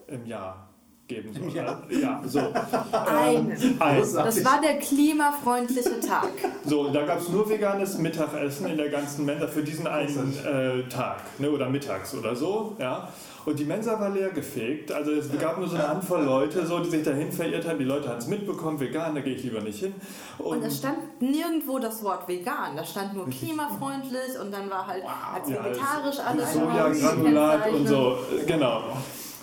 [0.08, 0.68] im Jahr
[1.08, 1.56] geben soll.
[1.56, 2.40] Ja, ja so.
[2.40, 3.52] Einen.
[3.52, 4.00] Ähm, ein.
[4.00, 6.30] Das war der klimafreundliche Tag.
[6.66, 10.90] So, da gab es nur veganes Mittagessen in der ganzen Mensa für diesen einen äh,
[10.90, 12.76] Tag ne, oder mittags oder so.
[12.80, 13.10] Ja.
[13.46, 14.92] Und die Mensa war leer gefegt.
[14.92, 17.78] Also es gab nur so eine Handvoll Leute, so, die sich dahin verirrt haben.
[17.78, 19.94] Die Leute haben es mitbekommen, vegan, da gehe ich lieber nicht hin.
[20.40, 22.76] Und, und es stand nirgendwo das Wort vegan.
[22.76, 25.36] Da stand nur klimafreundlich und dann war halt wow.
[25.36, 26.54] als vegetarisch ja, alles.
[26.54, 28.84] Sojagranulat und so, genau.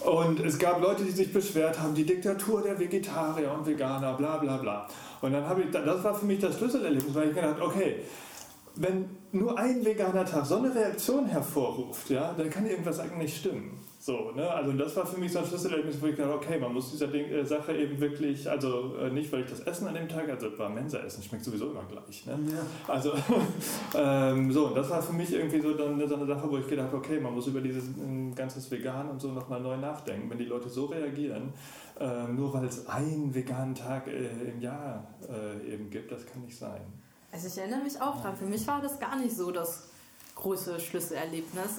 [0.04, 4.38] Und es gab Leute, die sich beschwert haben, die Diktatur der Vegetarier und Veganer, bla
[4.38, 4.88] bla bla.
[5.20, 8.00] Und dann habe ich, das war für mich das Schlüsselerlebnis, weil ich gedacht, okay,
[8.74, 13.36] wenn nur ein veganer Tag so eine Reaktion hervorruft, ja, dann kann irgendwas eigentlich nicht
[13.36, 13.78] stimmen.
[14.04, 14.50] So, ne?
[14.50, 17.06] Also das war für mich so ein Schlüsselerlebnis, wo ich dachte, okay, man muss dieser
[17.06, 20.28] Ding, äh, Sache eben wirklich, also äh, nicht, weil ich das Essen an dem Tag,
[20.28, 22.26] also war Mensa-Essen, schmeckt sowieso immer gleich.
[22.26, 22.36] Ne?
[22.52, 22.92] Ja.
[22.92, 23.12] Also
[23.94, 26.66] ähm, so, und das war für mich irgendwie so, dann, so eine Sache, wo ich
[26.66, 30.28] gedacht habe, okay, man muss über dieses äh, ganzes Vegan und so nochmal neu nachdenken.
[30.28, 31.52] Wenn die Leute so reagieren,
[32.00, 36.42] äh, nur weil es einen veganen Tag äh, im Jahr äh, eben gibt, das kann
[36.42, 36.80] nicht sein.
[37.30, 39.92] Also ich erinnere mich auch dran, für mich war das gar nicht so das
[40.34, 41.70] große Schlüsselerlebnis.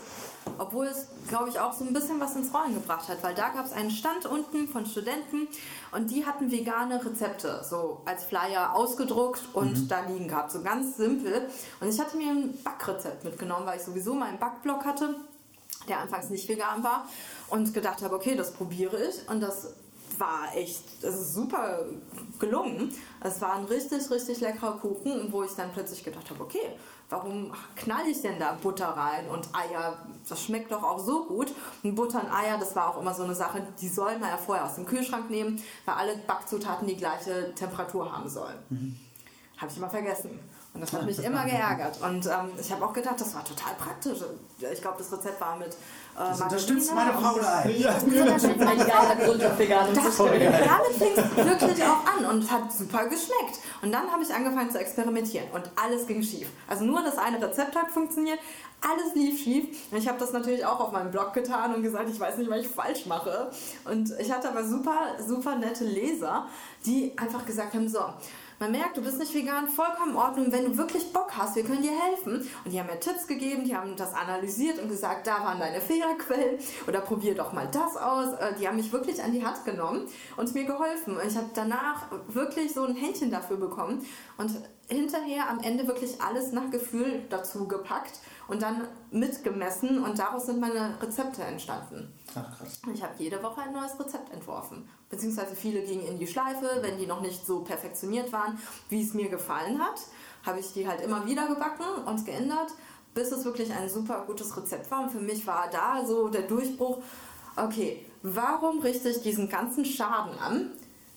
[0.57, 3.49] Obwohl es, glaube ich, auch so ein bisschen was ins Rollen gebracht hat, weil da
[3.49, 5.47] gab es einen Stand unten von Studenten
[5.91, 9.87] und die hatten vegane Rezepte, so als Flyer ausgedruckt und mhm.
[9.87, 11.47] da liegen gehabt, so ganz simpel.
[11.79, 15.15] Und ich hatte mir ein Backrezept mitgenommen, weil ich sowieso meinen Backblock hatte,
[15.87, 17.07] der anfangs nicht vegan war
[17.49, 19.73] und gedacht habe, okay, das probiere ich und das
[20.19, 21.85] war echt, das ist super
[22.39, 22.93] gelungen.
[23.21, 26.77] Es war ein richtig, richtig leckerer Kuchen, wo ich dann plötzlich gedacht habe, okay,
[27.13, 29.97] warum knall ich denn da Butter rein und Eier?
[30.28, 31.54] Das schmeckt doch auch so gut.
[31.84, 34.38] Und Butter und Eier, das war auch immer so eine Sache, die soll man ja
[34.38, 38.58] vorher aus dem Kühlschrank nehmen, weil alle Backzutaten die gleiche Temperatur haben sollen.
[38.69, 38.99] Mhm.
[39.58, 40.39] Habe ich immer vergessen.
[40.73, 42.02] Und das hat mich immer geärgert.
[42.02, 44.19] Und ähm, ich habe auch gedacht, das war total praktisch.
[44.60, 45.78] Ich glaube, das Rezept war mit.
[46.15, 47.65] Äh, das unterstützt meine Frau da.
[47.67, 49.88] Ja, das unterstützt ein geiler Grund auf vegan.
[49.93, 50.38] Das, damit
[50.97, 53.60] fing es wirklich auch an und hat super geschmeckt.
[53.82, 56.49] Und dann habe ich angefangen zu experimentieren und alles ging schief.
[56.67, 58.39] Also nur das eine Rezept hat funktioniert,
[58.82, 59.91] alles lief schief.
[59.91, 62.49] Und ich habe das natürlich auch auf meinem Blog getan und gesagt, ich weiß nicht,
[62.49, 63.49] was ich falsch mache.
[63.86, 66.47] Und ich hatte aber super, super nette Leser,
[66.86, 68.02] die einfach gesagt haben, so,
[68.63, 70.49] man merkt, du bist nicht vegan, vollkommen in Ordnung.
[70.49, 72.49] Wenn du wirklich Bock hast, wir können dir helfen.
[72.63, 75.82] Und die haben mir Tipps gegeben, die haben das analysiert und gesagt, da waren deine
[75.82, 78.34] Fehlerquellen oder probier doch mal das aus.
[78.36, 81.17] Äh, die haben mich wirklich an die Hand genommen und mir geholfen.
[81.17, 84.06] Und ich habe danach wirklich so ein Händchen dafür bekommen
[84.38, 84.52] und
[84.88, 90.60] hinterher am Ende wirklich alles nach Gefühl dazu gepackt und dann mitgemessen und daraus sind
[90.60, 92.13] meine Rezepte entstanden.
[92.36, 92.80] Ach krass.
[92.93, 94.88] Ich habe jede Woche ein neues Rezept entworfen.
[95.10, 99.13] Beziehungsweise viele gingen in die Schleife, wenn die noch nicht so perfektioniert waren, wie es
[99.13, 100.02] mir gefallen hat,
[100.46, 102.72] habe ich die halt immer wieder gebacken und geändert,
[103.13, 105.04] bis es wirklich ein super gutes Rezept war.
[105.04, 107.02] Und für mich war da so der Durchbruch,
[107.56, 110.72] okay, warum richte ich diesen ganzen Schaden an?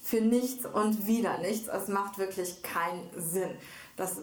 [0.07, 1.67] Für nichts und wieder nichts.
[1.67, 3.51] Es macht wirklich keinen Sinn.
[3.97, 4.21] Das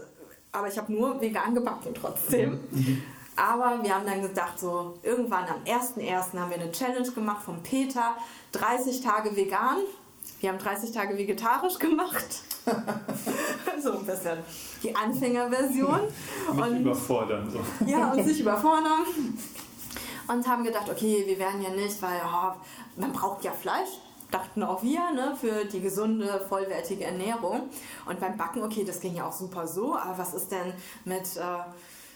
[0.53, 2.59] aber ich habe nur vegan gebacken trotzdem.
[2.71, 3.03] Mhm.
[3.35, 6.39] Aber wir haben dann gedacht, so irgendwann am 1.1.
[6.39, 8.15] haben wir eine Challenge gemacht von Peter,
[8.51, 9.77] 30 Tage vegan.
[10.39, 12.43] Wir haben 30 Tage vegetarisch gemacht.
[13.81, 14.37] so ein bisschen
[14.83, 16.01] die Anfängerversion.
[16.55, 17.49] Und, überfordern.
[17.49, 17.59] So.
[17.85, 19.03] Ja, und sich überfordern.
[20.27, 22.53] Und haben gedacht, okay, wir werden ja nicht, weil oh,
[22.95, 23.89] man braucht ja Fleisch
[24.33, 27.69] dachten auch wir, ne, für die gesunde, vollwertige Ernährung.
[28.05, 30.73] Und beim Backen, okay, das ging ja auch super so, aber was ist denn
[31.05, 31.63] mit äh,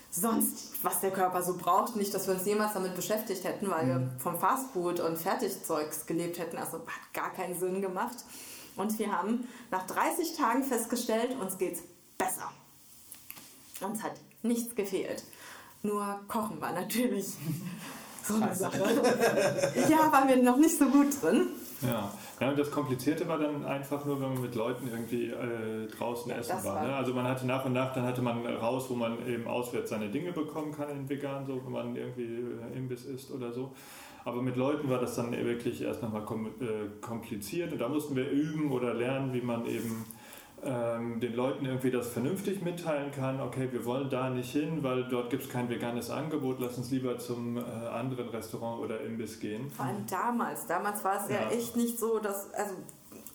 [0.09, 1.95] sonst, was der Körper so braucht?
[1.95, 3.89] Nicht, dass wir uns jemals damit beschäftigt hätten, weil mhm.
[3.89, 6.57] wir vom Fastfood und Fertigzeugs gelebt hätten.
[6.57, 8.17] Also hat gar keinen Sinn gemacht.
[8.75, 11.81] Und wir haben nach 30 Tagen festgestellt, uns geht's
[12.17, 12.51] besser.
[13.81, 15.23] Uns hat nichts gefehlt.
[15.83, 17.27] Nur Kochen war natürlich
[18.23, 18.79] so eine Sache.
[19.89, 21.49] ja, waren wir noch nicht so gut drin.
[21.81, 22.11] Ja.
[22.39, 26.31] ja, und das Komplizierte war dann einfach nur, wenn man mit Leuten irgendwie äh, draußen
[26.31, 26.75] ja, essen war.
[26.75, 26.87] war.
[26.87, 26.95] Ne?
[26.95, 30.09] Also man hatte nach und nach, dann hatte man raus, wo man eben auswärts seine
[30.09, 33.73] Dinge bekommen kann in vegan, so wenn man irgendwie äh, Imbiss isst oder so.
[34.25, 38.15] Aber mit Leuten war das dann wirklich erst nochmal kom äh, kompliziert und da mussten
[38.15, 40.03] wir üben oder lernen, wie man eben
[40.63, 45.07] ähm, den Leuten irgendwie das vernünftig mitteilen kann, okay, wir wollen da nicht hin, weil
[45.07, 49.39] dort gibt es kein veganes Angebot, lass uns lieber zum äh, anderen Restaurant oder Imbiss
[49.39, 49.69] gehen.
[49.69, 51.41] Vor allem damals, damals war es ja.
[51.41, 52.73] ja echt nicht so, dass, also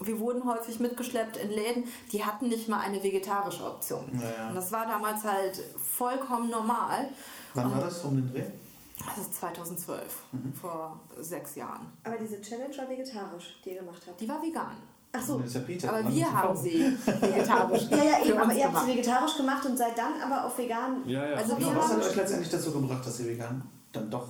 [0.00, 4.20] wir wurden häufig mitgeschleppt in Läden, die hatten nicht mal eine vegetarische Option.
[4.20, 7.08] Ja, Und das war damals halt vollkommen normal.
[7.54, 8.44] Wann Und war das um den Dreh?
[9.20, 10.52] Ist 2012, mhm.
[10.54, 11.86] vor sechs Jahren.
[12.04, 14.20] Aber diese Challenge war vegetarisch, die ihr gemacht habt?
[14.20, 14.76] Die war vegan.
[15.14, 18.92] Ach so, ja aber wir haben sie vegetarisch Ja, ja, eben, aber ihr habt sie
[18.92, 21.02] vegetarisch gemacht und seid dann aber auf vegan.
[21.06, 21.36] Ja, ja.
[21.36, 24.28] Also wir was hat euch letztendlich dazu gebracht, dass ihr vegan dann doch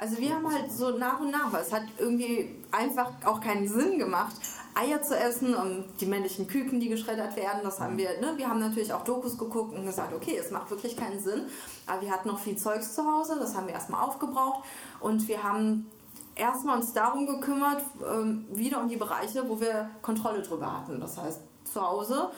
[0.00, 3.68] also wir haben halt so nach und nach, weil es hat irgendwie einfach auch keinen
[3.68, 4.34] Sinn gemacht,
[4.74, 8.32] Eier zu essen und die männlichen Küken, die geschreddert werden, das haben wir, ne?
[8.36, 11.42] wir haben natürlich auch Dokus geguckt und gesagt, okay, es macht wirklich keinen Sinn,
[11.86, 14.64] aber wir hatten noch viel Zeugs zu Hause, das haben wir erstmal aufgebraucht
[15.00, 15.86] und wir haben
[16.34, 21.00] erstmal uns darum gekümmert, ähm, wieder um die Bereiche, wo wir Kontrolle drüber hatten.
[21.00, 22.30] Das heißt, zu Hause,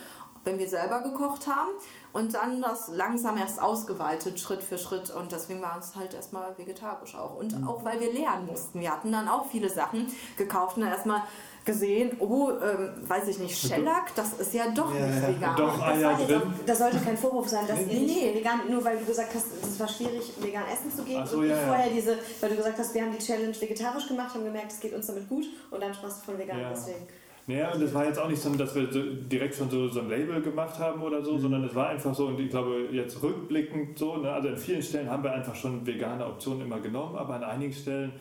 [0.44, 1.70] wenn wir selber gekocht haben
[2.12, 5.10] und dann das langsam erst ausgeweitet, Schritt für Schritt.
[5.10, 7.36] Und deswegen war es halt erstmal vegetarisch auch.
[7.36, 7.68] Und mhm.
[7.68, 8.80] auch weil wir lernen mussten.
[8.80, 11.22] Wir hatten dann auch viele Sachen gekauft und erstmal
[11.64, 15.56] gesehen, oh, ähm, weiß ich nicht, Shellac, das ist ja doch ja, nicht vegan.
[15.56, 16.42] Doch Eier das, drin.
[16.66, 18.34] das sollte kein Vorwurf sein, dass nee, nee.
[18.34, 21.24] vegan, nur weil du gesagt hast, es war schwierig, vegan essen zu gehen.
[21.24, 24.34] So, und ja, vorher diese, weil du gesagt hast, wir haben die Challenge vegetarisch gemacht,
[24.34, 26.70] haben gemerkt, es geht uns damit gut und dann sprachst du von vegan, ja.
[26.70, 27.06] deswegen.
[27.46, 30.08] Naja, und das war jetzt auch nicht so, dass wir direkt schon so, so ein
[30.08, 31.40] Label gemacht haben oder so, mhm.
[31.40, 34.82] sondern es war einfach so, und ich glaube, jetzt rückblickend so, ne, also in vielen
[34.82, 38.12] Stellen haben wir einfach schon vegane Optionen immer genommen, aber an einigen Stellen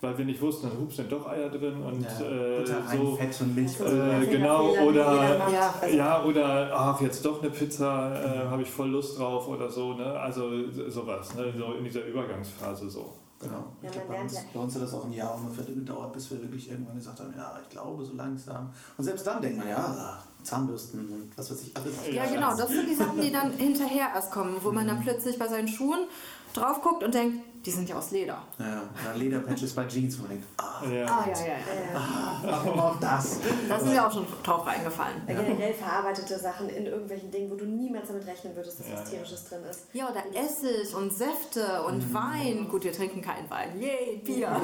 [0.00, 3.16] weil wir nicht wussten, dann hups sind doch Eier drin und ja, äh, so.
[3.16, 8.48] Fett und Milch äh, genau oder ja, ja, oder ach jetzt doch eine Pizza äh,
[8.48, 10.18] habe ich voll Lust drauf oder so ne?
[10.18, 11.52] Also sowas ne?
[11.56, 13.12] so in dieser Übergangsphase so.
[13.40, 13.64] Genau.
[13.80, 16.42] Ja, glaub, bei, uns, bei uns hat das auch ein Jahr ungefähr gedauert bis wir
[16.42, 18.70] wirklich irgendwann gesagt haben ja ich glaube so langsam.
[18.96, 21.94] Und selbst dann denkt man ja Zahnbürsten und was weiß ich alles.
[22.10, 25.38] Ja genau das sind die Sachen die dann hinterher erst kommen wo man dann plötzlich
[25.38, 26.06] bei seinen Schuhen
[26.54, 28.42] drauf guckt und denkt die sind ja aus Leder.
[28.58, 31.06] Ja, ja Lederpatches bei Jeans, wo man denkt, ah, Ja.
[31.06, 31.94] Ah, ja, ja, ja.
[31.94, 33.38] ah, warum auch das?
[33.68, 35.22] Da ist mir auch schon drauf reingefallen.
[35.26, 38.94] Weil Generell verarbeitete Sachen in irgendwelchen Dingen, wo du niemals damit rechnen würdest, dass Ja,
[38.94, 39.16] was ja.
[39.16, 39.84] Tierisches drin ist.
[39.92, 42.66] Ja, oder Essig und Säfte und Wein.
[42.68, 43.78] Gut, wir trinken keinen Wein.
[43.78, 44.48] Yay, Bier.
[44.48, 44.54] Ja,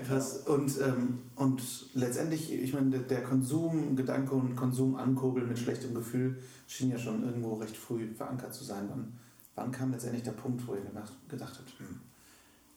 [0.08, 0.44] krass.
[0.46, 1.62] Und, ähm, und
[1.94, 7.76] letztendlich, ich meine, der, Konsumgedanke und Konsumankurbeln mit schlechtem Gefühl schien ja schon irgendwo recht
[7.76, 8.88] früh verankert zu sein.
[8.88, 9.12] Wann,
[9.56, 12.00] wann kam letztendlich der Punkt, wo ihr gedacht, gedacht habt, hm,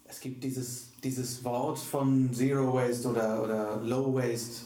[0.05, 4.65] es gibt dieses, dieses Wort von Zero Waste oder, oder Low Waste,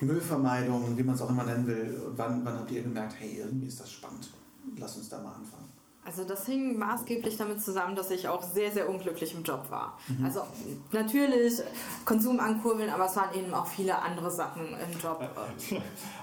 [0.00, 2.00] Müllvermeidung, wie man es auch immer nennen will.
[2.14, 4.28] Wann, wann habt ihr gemerkt, hey, irgendwie ist das spannend?
[4.78, 5.55] Lass uns da mal anfangen.
[6.06, 9.98] Also das hing maßgeblich damit zusammen, dass ich auch sehr, sehr unglücklich im Job war.
[10.24, 10.42] Also
[10.92, 11.54] natürlich
[12.04, 15.20] Konsum ankurbeln, aber es waren eben auch viele andere Sachen im Job.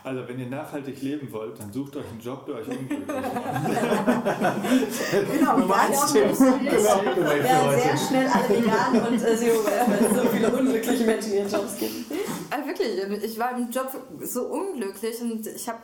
[0.05, 3.23] Also wenn ihr nachhaltig leben wollt, dann sucht euch einen Job, der euch unglücklich macht.
[5.33, 6.25] Genau, Nummer eins Tipp.
[6.37, 7.81] Genau, Ja, heute.
[7.81, 12.11] sehr schnell alle vegan und äh, es so viele unglückliche Menschen in ihren Jobs gibt.
[12.49, 13.89] Also wirklich, ich war im Job
[14.21, 15.79] so unglücklich und ich habe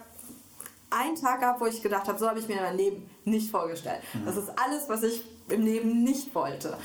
[0.90, 4.02] einen Tag gehabt, wo ich gedacht habe, so habe ich mir mein Leben nicht vorgestellt.
[4.26, 6.78] Das ist alles, was ich im Leben nicht wollte.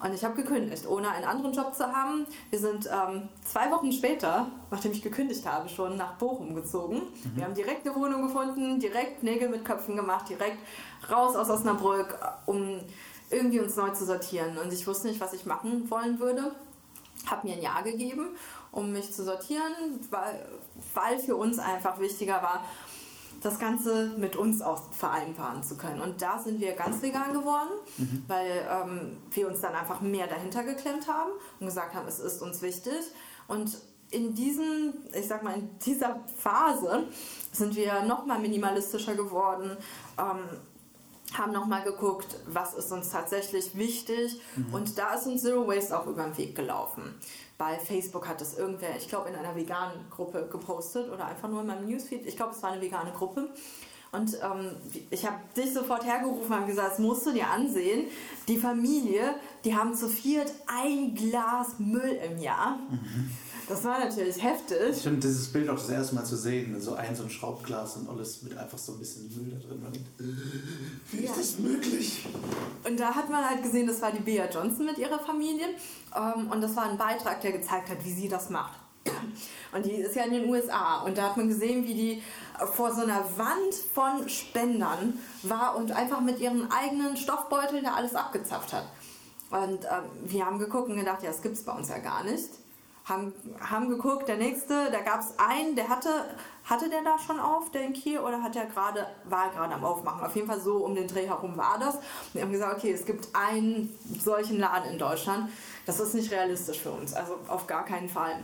[0.00, 2.26] Und ich habe gekündigt, ohne einen anderen Job zu haben.
[2.50, 7.02] Wir sind ähm, zwei Wochen später, nachdem ich gekündigt habe, schon nach Bochum gezogen.
[7.36, 10.58] Wir haben direkt eine Wohnung gefunden, direkt Nägel mit Köpfen gemacht, direkt
[11.08, 12.80] raus aus Osnabrück, um
[13.30, 14.58] irgendwie uns neu zu sortieren.
[14.58, 16.52] Und ich wusste nicht, was ich machen wollen würde
[17.30, 18.36] habe mir ein Jahr gegeben,
[18.70, 20.46] um mich zu sortieren, weil,
[20.94, 22.64] weil für uns einfach wichtiger war,
[23.42, 26.00] das Ganze mit uns auch vereinbaren zu können.
[26.00, 27.70] Und da sind wir ganz vegan geworden,
[28.28, 32.40] weil ähm, wir uns dann einfach mehr dahinter geklemmt haben und gesagt haben, es ist
[32.40, 32.94] uns wichtig.
[33.48, 33.76] Und
[34.10, 37.04] in diesen, ich sag mal, in dieser Phase
[37.50, 39.76] sind wir noch mal minimalistischer geworden.
[40.18, 40.58] Ähm,
[41.36, 44.40] haben nochmal geguckt, was ist uns tatsächlich wichtig.
[44.70, 47.14] Und da ist uns Zero Waste auch über den Weg gelaufen.
[47.64, 51.60] Bei Facebook hat es irgendwer, ich glaube, in einer veganen Gruppe gepostet oder einfach nur
[51.60, 52.26] in meinem Newsfeed.
[52.26, 53.50] Ich glaube, es war eine vegane Gruppe.
[54.14, 54.72] Und ähm,
[55.08, 58.08] ich habe dich sofort hergerufen und gesagt, das musst du dir ansehen.
[58.46, 62.78] Die Familie, die haben zu viert ein Glas Müll im Jahr.
[63.68, 64.90] Das war natürlich heftig.
[64.90, 67.96] Ich finde dieses Bild auch das erste Mal zu sehen, so ein so ein Schraubglas
[67.96, 70.04] und alles mit einfach so ein bisschen Müll da drin.
[71.10, 72.26] Wie ist das möglich?
[72.84, 75.68] Und da hat man halt gesehen, das war die Bea Johnson mit ihrer Familie.
[76.14, 78.81] Ähm, und das war ein Beitrag, der gezeigt hat, wie sie das macht.
[79.72, 81.00] Und die ist ja in den USA.
[81.02, 82.22] Und da hat man gesehen, wie die
[82.74, 88.14] vor so einer Wand von Spendern war und einfach mit ihren eigenen Stoffbeuteln da alles
[88.14, 88.84] abgezapft hat.
[89.50, 92.24] Und ähm, wir haben geguckt und gedacht, ja, das gibt es bei uns ja gar
[92.24, 92.48] nicht.
[93.04, 96.08] Haben, haben geguckt, der nächste, da gab es einen, der hatte,
[96.64, 99.74] hatte der da schon auf, der in Kiel, oder hat er gerade, war er gerade
[99.74, 100.24] am Aufmachen?
[100.24, 101.96] Auf jeden Fall so um den Dreh herum war das.
[101.96, 105.50] Und wir haben gesagt, okay, es gibt einen solchen Laden in Deutschland.
[105.84, 108.36] Das ist nicht realistisch für uns, also auf gar keinen Fall.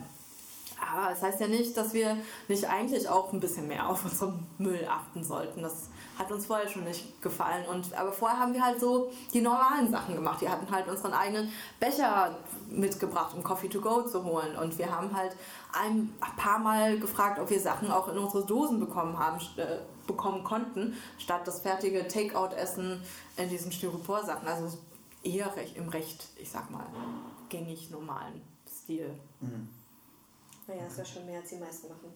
[0.81, 4.47] Aber es heißt ja nicht, dass wir nicht eigentlich auch ein bisschen mehr auf unseren
[4.59, 5.63] Müll achten sollten.
[5.63, 5.89] Das
[6.19, 7.65] hat uns vorher schon nicht gefallen.
[7.67, 10.41] Und, aber vorher haben wir halt so die normalen Sachen gemacht.
[10.41, 12.37] Wir hatten halt unseren eigenen Becher
[12.69, 14.57] mitgebracht, um Coffee to go zu holen.
[14.57, 15.37] Und wir haben halt
[15.73, 20.43] ein paar Mal gefragt, ob wir Sachen auch in unsere Dosen bekommen haben, äh, bekommen
[20.43, 23.01] konnten, statt das fertige Takeout-Essen
[23.37, 24.49] in diesen Styropor-Sachen.
[24.49, 24.77] Also
[25.23, 26.87] eher recht, im recht, ich sag mal,
[27.49, 29.11] gängig normalen Stil.
[30.69, 32.13] Naja, ist ja schon mehr, als die meisten machen.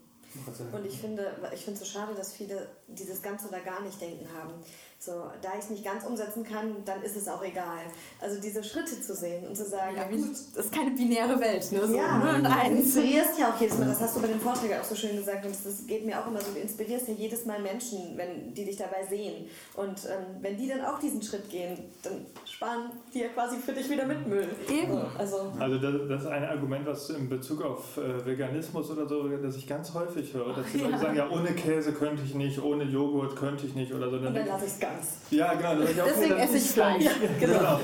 [0.73, 4.01] Und ich finde ich finde es so schade, dass viele dieses ganz oder gar nicht
[4.01, 4.53] denken haben.
[4.99, 5.11] So,
[5.43, 7.81] da ich es nicht ganz umsetzen kann, dann ist es auch egal.
[8.21, 10.21] Also diese Schritte zu sehen und zu sagen, Ja, wie,
[10.55, 11.85] das ist keine binäre Welt, ne?
[11.89, 12.69] So Ja, 0 und du 1.
[12.79, 15.45] inspirierst ja auch jedes Mal, das hast du bei den Vorträgen auch so schön gesagt
[15.45, 18.65] und das geht mir auch immer so, du inspirierst ja jedes Mal Menschen, wenn die
[18.65, 23.23] dich dabei sehen und ähm, wenn die dann auch diesen Schritt gehen, dann sparen die
[23.23, 24.47] ja quasi für dich wieder mit Müll.
[24.71, 24.93] Eben.
[24.93, 29.09] So, also, Also das, das ist ein Argument, was in Bezug auf äh, Veganismus oder
[29.09, 30.99] so, das ich ganz häufig höre, dass die Leute Ja.
[31.01, 34.17] sagen, ja ohne Käse könnte ich nicht, ohne Joghurt könnte ich nicht oder so.
[34.17, 35.17] und dann lasse ich es ganz.
[35.31, 35.75] ja, genau.
[35.85, 37.05] Deswegen esse ich Fleisch.
[37.41, 37.79] Genau.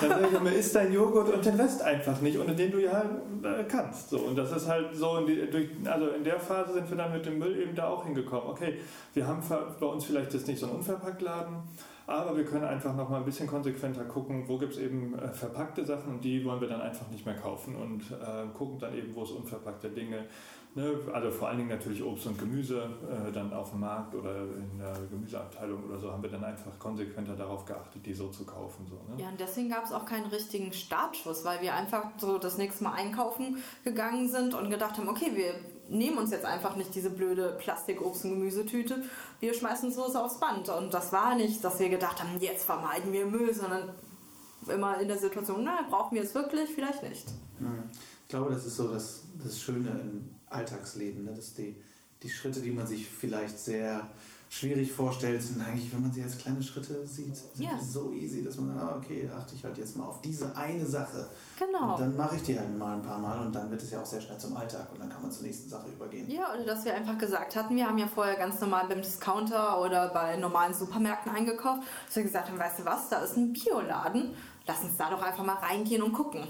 [0.00, 2.78] dann sage ich immer, isst dein Joghurt und den Rest einfach nicht, ohne den du
[2.78, 3.02] ja
[3.42, 4.10] äh, kannst.
[4.10, 6.96] So, und das ist halt so, in die, durch, also in der Phase sind wir
[6.96, 8.48] dann mit dem Müll eben da auch hingekommen.
[8.50, 8.78] Okay,
[9.14, 9.42] wir haben
[9.78, 11.56] bei uns vielleicht jetzt nicht so einen Unverpacktladen,
[12.06, 15.28] aber wir können einfach noch mal ein bisschen konsequenter gucken, wo gibt es eben äh,
[15.28, 18.96] verpackte Sachen und die wollen wir dann einfach nicht mehr kaufen und äh, gucken dann
[18.96, 20.24] eben, wo es unverpackte Dinge,
[20.74, 24.42] ne, also vor allen Dingen natürlich Obst und Gemüse, äh, dann auf dem Markt oder
[24.42, 28.44] in der Gemüseabteilung oder so, haben wir dann einfach konsequenter darauf geachtet, die so zu
[28.44, 28.86] kaufen.
[28.88, 29.22] So, ne?
[29.22, 32.84] Ja, und deswegen gab es auch keinen richtigen Startschuss, weil wir einfach so das nächste
[32.84, 35.54] Mal einkaufen gegangen sind und gedacht haben, okay, wir
[35.88, 39.02] nehmen uns jetzt einfach nicht diese blöde Plastik-Obst- und Gemüsetüte,
[39.40, 40.68] wir schmeißen es aufs Band.
[40.68, 43.90] Und das war nicht, dass wir gedacht haben, jetzt vermeiden wir Müll, sondern
[44.68, 47.26] immer in der Situation, na, brauchen wir es wirklich, vielleicht nicht.
[48.22, 51.32] Ich glaube, das ist so das, das Schöne im Alltagsleben, ne?
[51.34, 51.74] dass die,
[52.22, 54.06] die Schritte, die man sich vielleicht sehr
[54.52, 57.78] schwierig vorstellt, sind eigentlich, wenn man sie als kleine Schritte sieht, sind Ja.
[57.80, 61.28] so easy, dass man ah, okay, achte ich halt jetzt mal auf diese eine Sache.
[61.56, 61.92] Genau.
[61.94, 64.00] Und dann mache ich die halt mal ein paar Mal und dann wird es ja
[64.02, 66.28] auch sehr schnell zum Alltag und dann kann man zur nächsten Sache übergehen.
[66.28, 69.80] Ja, oder dass wir einfach gesagt hatten, wir haben ja vorher ganz normal beim Discounter
[69.80, 73.52] oder bei normalen Supermärkten eingekauft, dass wir gesagt haben, weißt du was, da ist ein
[73.52, 74.34] Bioladen,
[74.66, 76.42] lass uns da doch einfach mal reingehen und gucken.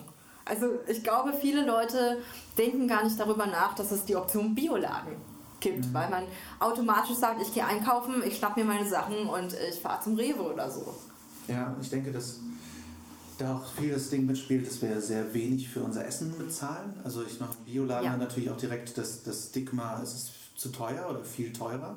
[0.45, 2.19] Also ich glaube, viele Leute
[2.59, 5.15] denken gar nicht darüber nach, dass es die Option Bioladen
[5.61, 6.25] gibt, weil man
[6.59, 10.43] automatisch sagt, ich gehe einkaufen, ich schnapp mir meine Sachen und ich fahre zum Rewe
[10.55, 10.95] oder so.
[11.49, 12.39] Ja, ich denke, dass
[13.39, 16.95] da auch viel das Ding mitspielt, dass wir sehr wenig für unser Essen bezahlen.
[17.05, 18.17] Also ich mache Bioladen Ja.
[18.17, 21.97] natürlich auch direkt das, das Stigma, es ist zu teuer oder viel teurer.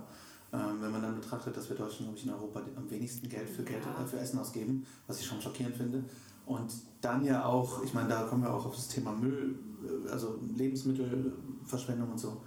[0.54, 3.50] Ähm, wenn man dann betrachtet, dass wir Deutschen, glaube ich, in Europa am wenigsten Geld
[3.50, 4.04] für, Geld Ja.
[4.04, 6.04] äh, für Essen ausgeben, was ich schon schockierend finde.
[6.46, 10.12] Und dann ja auch, ich meine, da kommen wir auch auf das Thema Müll, äh,
[10.12, 12.42] also Lebensmittelverschwendung und so.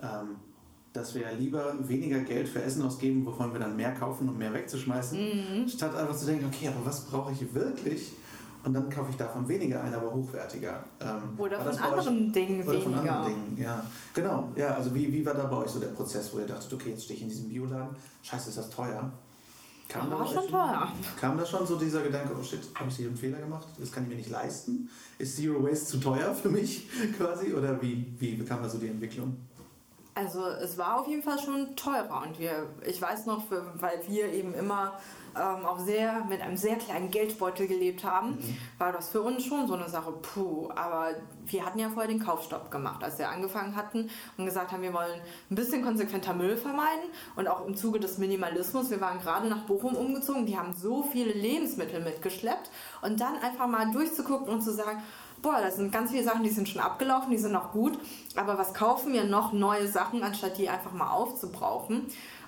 [0.00, 0.36] Ähm,
[0.92, 4.52] dass wir lieber weniger Geld für Essen ausgeben, wovon wir dann mehr kaufen, um mehr
[4.52, 8.12] wegzuschmeißen, statt einfach zu denken, okay, aber was brauche ich wirklich?
[8.64, 10.82] Und dann kaufe ich davon weniger ein, aber hochwertiger.
[11.00, 13.18] Ähm, Oder von anderen Dingen oder von weniger.
[13.18, 13.84] anderen Dingen, ja.
[14.14, 16.72] Genau, ja, also wie, wie war da bei euch so der Prozess, wo ihr dachtet,
[16.72, 19.12] okay, jetzt stehe ich in diesem Bioladen, scheiße, ist das teuer?
[19.88, 20.92] Kam War da schon teuer.
[21.18, 23.66] Kam da schon so dieser Gedanke, oh shit, habe ich hier einen Fehler gemacht?
[23.78, 24.90] Das kann ich mir nicht leisten?
[25.16, 26.86] Ist Zero Waste zu teuer für mich
[27.16, 27.54] quasi?
[27.54, 29.36] Oder wie, wie kam da so die Entwicklung?
[30.18, 34.32] Also es war auf jeden Fall schon teurer und wir, ich weiß noch, weil wir
[34.32, 34.98] eben immer
[35.36, 38.36] ähm, auch sehr mit einem sehr kleinen Geldbeutel gelebt haben,
[38.78, 40.10] war das für uns schon so eine Sache.
[40.10, 41.10] Puh, aber
[41.46, 44.92] wir hatten ja vorher den Kaufstopp gemacht, als wir angefangen hatten und gesagt haben, wir
[44.92, 48.90] wollen ein bisschen konsequenter Müll vermeiden und auch im Zuge des Minimalismus.
[48.90, 52.70] Wir waren gerade nach Bochum umgezogen, die haben so viele Lebensmittel mitgeschleppt
[53.02, 55.00] und dann einfach mal durchzugucken und zu sagen,
[55.42, 57.98] boah, das sind ganz viele Sachen, die sind schon abgelaufen, die sind noch gut,
[58.36, 62.06] aber was kaufen wir noch neue Sachen, anstatt die einfach mal aufzubrauchen?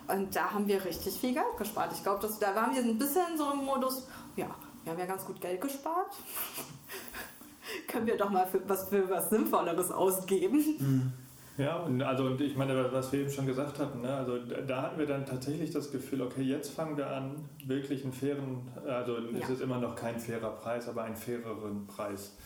[0.08, 1.92] Und da haben wir richtig viel Geld gespart.
[1.92, 4.46] Ich glaube, da waren wir ein bisschen so im Modus, ja,
[4.82, 6.10] wir haben ja ganz gut Geld gespart.
[7.88, 11.12] Können wir doch mal für was, für was Sinnvolleres ausgeben.
[11.56, 14.12] Ja, und also und ich meine, was wir eben schon gesagt hatten, ne?
[14.14, 18.02] also da- da hatten wir dann tatsächlich das Gefühl, okay, jetzt fangen wir an, wirklich
[18.02, 19.48] einen fairen, also es Ja.
[19.54, 22.36] ist immer noch kein fairer Preis, aber einen faireren Preis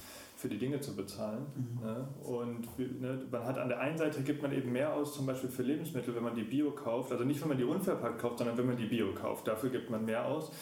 [0.45, 1.47] für die Dinge zu bezahlen.
[1.82, 2.07] Ne?
[2.22, 5.49] Und ne, man hat an der einen Seite gibt man eben mehr aus, zum Beispiel
[5.49, 8.59] für Lebensmittel, wenn man die Bio kauft, also nicht wenn man die unverpackt kauft, sondern
[8.59, 10.53] wenn man die Bio kauft, dafür gibt man mehr aus.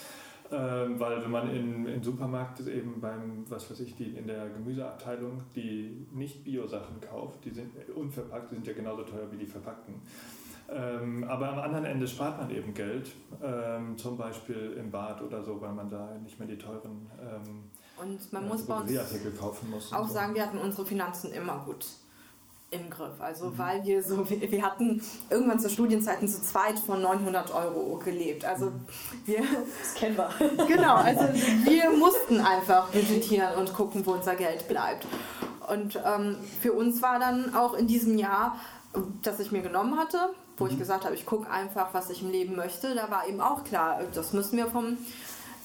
[0.52, 4.50] Ähm, weil wenn man in, im Supermarkt eben beim, was weiß ich, die, in der
[4.50, 9.46] Gemüseabteilung die nicht Bio-Sachen kauft, die sind unverpackt, die sind ja genauso teuer wie die
[9.46, 9.94] verpackten.
[10.70, 13.10] Ähm, aber am anderen Ende spart man eben Geld,
[13.42, 17.64] ähm, zum Beispiel im Bad oder so, weil man da nicht mehr die teuren ähm,
[18.00, 20.14] Und man äh, muss bei uns auch so.
[20.14, 21.86] sagen, wir hatten unsere Finanzen immer gut
[22.72, 23.20] im Griff.
[23.20, 28.00] Also weil wir so, wir, wir hatten irgendwann zu Studienzeiten zu zweit von 900 Euro
[28.02, 28.44] gelebt.
[28.44, 28.72] Also
[29.26, 30.30] wir, Das kennen wir.
[30.66, 31.20] genau, also
[31.64, 35.06] wir mussten einfach budgetieren und gucken, wo unser Geld bleibt.
[35.68, 38.56] Und ähm, für uns war dann auch in diesem Jahr,
[39.22, 42.30] das ich mir genommen hatte, wo ich gesagt habe, ich gucke einfach, was ich im
[42.30, 44.96] Leben möchte, da war eben auch klar, das müssen wir vom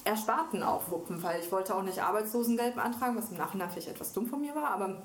[0.08, 4.26] Ersparten aufwuppen, weil ich wollte auch nicht Arbeitslosengeld beantragen, was im Nachhinein vielleicht etwas dumm
[4.26, 5.02] von mir war, aber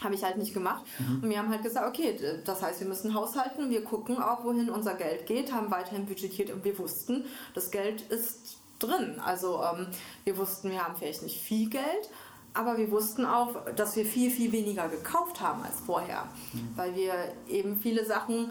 [0.00, 0.84] habe ich halt nicht gemacht.
[1.22, 4.70] Und wir haben halt gesagt, okay, das heißt, wir müssen haushalten, wir gucken auch, wohin
[4.70, 7.24] unser Geld geht, haben weiterhin budgetiert und wir wussten,
[7.54, 9.20] das Geld ist drin.
[9.22, 9.88] Also ähm,
[10.24, 12.08] wir wussten, wir haben vielleicht nicht viel Geld,
[12.54, 16.28] aber wir wussten auch, dass wir viel, viel weniger gekauft haben als vorher,
[16.76, 17.12] weil wir
[17.48, 18.50] eben viele Sachen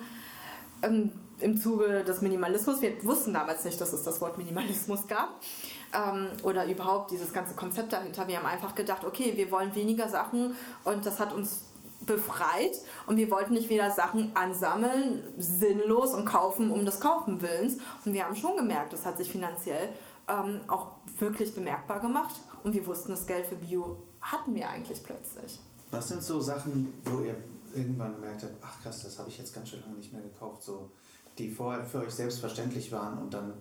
[0.83, 5.39] ähm, im Zuge des Minimalismus, wir wussten damals nicht, dass es das Wort Minimalismus gab
[5.93, 8.27] ähm, oder überhaupt dieses ganze Konzept dahinter.
[8.27, 11.65] Wir haben einfach gedacht, okay, wir wollen weniger Sachen und das hat uns
[12.05, 12.77] befreit
[13.07, 17.77] und wir wollten nicht wieder Sachen ansammeln, sinnlos und kaufen um des Kaufen Willens.
[18.05, 19.89] Und wir haben schon gemerkt, das hat sich finanziell
[20.27, 25.03] ähm, auch wirklich bemerkbar gemacht und wir wussten, das Geld für Bio hatten wir eigentlich
[25.03, 25.59] plötzlich.
[25.91, 27.35] Was sind so Sachen, wo ihr
[27.73, 30.63] irgendwann gemerkt habt, ach krass, das habe ich jetzt ganz schön lange nicht mehr gekauft,
[30.63, 30.89] so,
[31.37, 33.53] die vorher für euch selbstverständlich waren und dann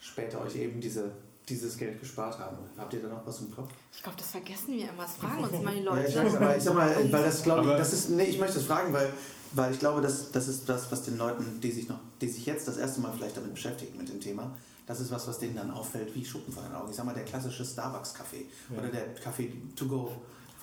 [0.00, 1.12] später euch eben diese,
[1.48, 2.56] dieses Geld gespart haben?
[2.76, 3.70] Habt ihr da noch was im Kopf?
[3.92, 5.02] Ich glaube, das vergessen wir immer.
[5.02, 6.26] Das fragen uns mal die Ja, ich, Leute.
[6.26, 8.64] weiß, aber ich sag mal, weil das glaube ich, das ist, nee, ich möchte das
[8.66, 9.12] fragen, weil,
[9.52, 12.46] weil ich glaube, das, das ist das, was den Leuten, die sich noch, die sich
[12.46, 15.56] jetzt das erste Mal vielleicht damit beschäftigen mit dem Thema, das ist was, was denen
[15.56, 16.90] dann auffällt wie Schuppen von den Augen.
[16.90, 18.78] Ich sag mal, der klassische Starbucks-Kaffee Ja.
[18.78, 20.10] oder der Kaffee to go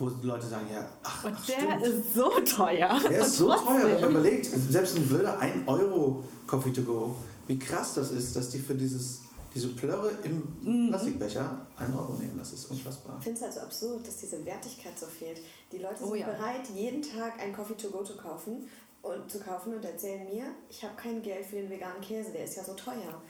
[0.02, 1.84] wo Leute sagen, ja, ach, Und ach, der stimmt.
[1.86, 2.98] ist so teuer.
[3.10, 7.16] Der ist so teuer, wenn man überlegt, selbst ein blöder 1 Euro Coffee to go,
[7.48, 9.20] wie krass das ist, dass die für dieses,
[9.54, 10.90] diese Plörre im Mhm.
[10.90, 12.38] Plastikbecher 1 Euro nehmen.
[12.38, 13.16] Das ist unfassbar.
[13.20, 15.42] Ich finde es halt so absurd, dass diese Wertigkeit so fehlt.
[15.72, 16.28] Die Leute Oh sind ja.
[16.28, 18.68] bereit, jeden Tag ein Coffee to go zu kaufen
[19.02, 22.44] und zu kaufen und erzählen mir, ich habe kein Geld für den veganen Käse, der
[22.44, 23.22] ist ja so teuer.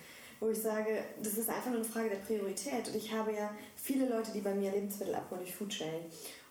[0.42, 2.88] Wo ich sage, das ist einfach nur eine Frage der Priorität.
[2.88, 6.06] Und ich habe ja viele Leute, die bei mir Lebensmittel abholen durch Foodsharing.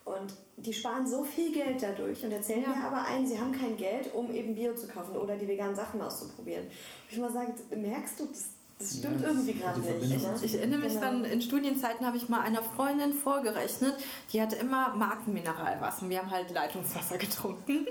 [0.05, 2.69] Und die sparen so viel Geld dadurch und erzählen Ja.
[2.69, 5.75] mir aber ein, sie haben kein Geld, um eben Bio zu kaufen oder die veganen
[5.75, 6.65] Sachen auszuprobieren.
[6.65, 6.71] Und
[7.11, 8.45] ich mal sage, merkst du, das,
[8.79, 10.23] das stimmt Ja, irgendwie gerade nicht.
[10.23, 10.35] Ne?
[10.41, 11.01] Ich erinnere mich Genau.
[11.01, 13.93] dann, in Studienzeiten habe ich mal einer Freundin vorgerechnet,
[14.31, 16.07] die hatte immer Markenmineralwasser.
[16.09, 17.85] Wir haben halt Leitungswasser getrunken,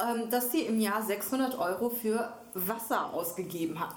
[0.00, 3.96] ähm, dass sie im Jahr 600 Euro für Wasser ausgegeben hat.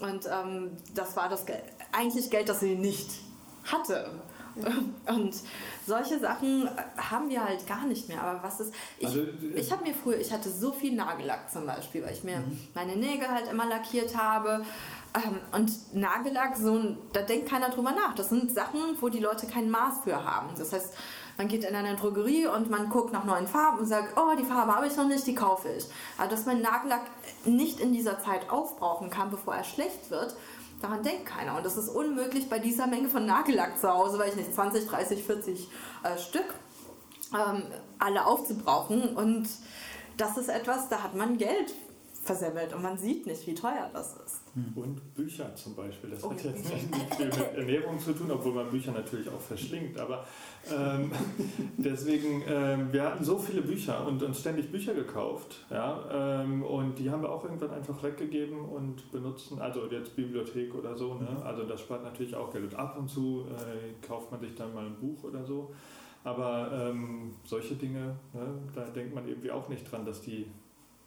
[0.00, 3.10] Und ähm, das war das Geld, eigentlich Geld, das sie nicht
[3.64, 4.10] hatte.
[5.06, 5.34] Und
[5.86, 8.20] solche Sachen haben wir halt gar nicht mehr.
[8.22, 8.74] Aber was ist.
[8.98, 9.22] Ich, Also,
[9.54, 12.42] ich habe mir früher, ich hatte so viel Nagellack zum Beispiel, weil ich mir
[12.74, 14.64] meine Nägel halt immer lackiert habe.
[15.14, 18.14] Ähm, und Nagellack, so da denkt keiner drüber nach.
[18.14, 20.48] Das sind Sachen, wo die Leute kein Maß für haben.
[20.58, 20.94] Das heißt,
[21.38, 24.44] man geht in eine Drogerie und man guckt nach neuen Farben und sagt, oh, die
[24.44, 25.86] Farbe habe ich noch nicht, die kaufe ich.
[26.18, 27.02] Aber dass man Nagellack
[27.44, 30.34] nicht in dieser Zeit aufbrauchen kann, bevor er schlecht wird,
[30.82, 31.56] daran denkt keiner.
[31.56, 34.88] Und das ist unmöglich bei dieser Menge von Nagellack zu Hause, weil ich nicht 20,
[34.88, 35.68] 30, 40
[36.02, 36.54] äh, Stück
[37.32, 37.62] ähm,
[37.98, 39.16] alle aufzubrauchen.
[39.16, 39.48] Und
[40.16, 41.72] das ist etwas, da hat man Geld
[42.28, 44.42] versemmelt und man sieht nicht, wie teuer das ist.
[44.74, 46.10] Und Bücher zum Beispiel.
[46.10, 49.28] Das Oh, hat ja, jetzt nicht viel mit Ernährung zu tun, obwohl man Bücher natürlich
[49.30, 49.98] auch verschlingt.
[49.98, 50.26] Aber
[50.70, 51.10] ähm,
[51.78, 55.64] deswegen, ähm, wir hatten so viele Bücher und uns ständig Bücher gekauft.
[55.70, 60.74] Ja, ähm, und die haben wir auch irgendwann einfach weggegeben und benutzen, also jetzt Bibliothek
[60.74, 61.14] oder so.
[61.14, 61.28] Ne?
[61.44, 62.64] Also das spart natürlich auch Geld.
[62.64, 65.72] Und ab und zu äh, kauft man sich dann mal ein Buch oder so.
[66.24, 70.46] Aber ähm, solche Dinge, ne, da denkt man irgendwie auch nicht dran, dass die,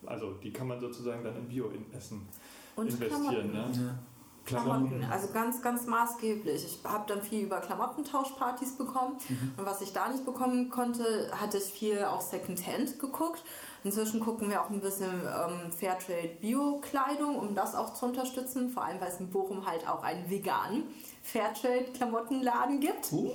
[0.05, 2.27] also die kann man sozusagen dann in Bio-Essen
[2.75, 3.51] Und investieren.
[3.51, 3.51] Klamotten.
[3.85, 3.99] Ne?
[4.43, 6.65] Klamotten, also ganz, ganz maßgeblich.
[6.65, 9.53] Ich habe dann viel über Klamottentauschpartys bekommen Mhm.
[9.57, 13.43] und was ich da nicht bekommen konnte, hatte ich viel auch Secondhand geguckt.
[13.83, 18.83] Inzwischen gucken wir auch ein bisschen ähm, Fairtrade Bio-Kleidung, um das auch zu unterstützen, vor
[18.85, 20.83] allem weil es in Bochum halt auch einen veganen
[21.23, 23.11] Fairtrade-Klamottenladen gibt.
[23.11, 23.29] Uh.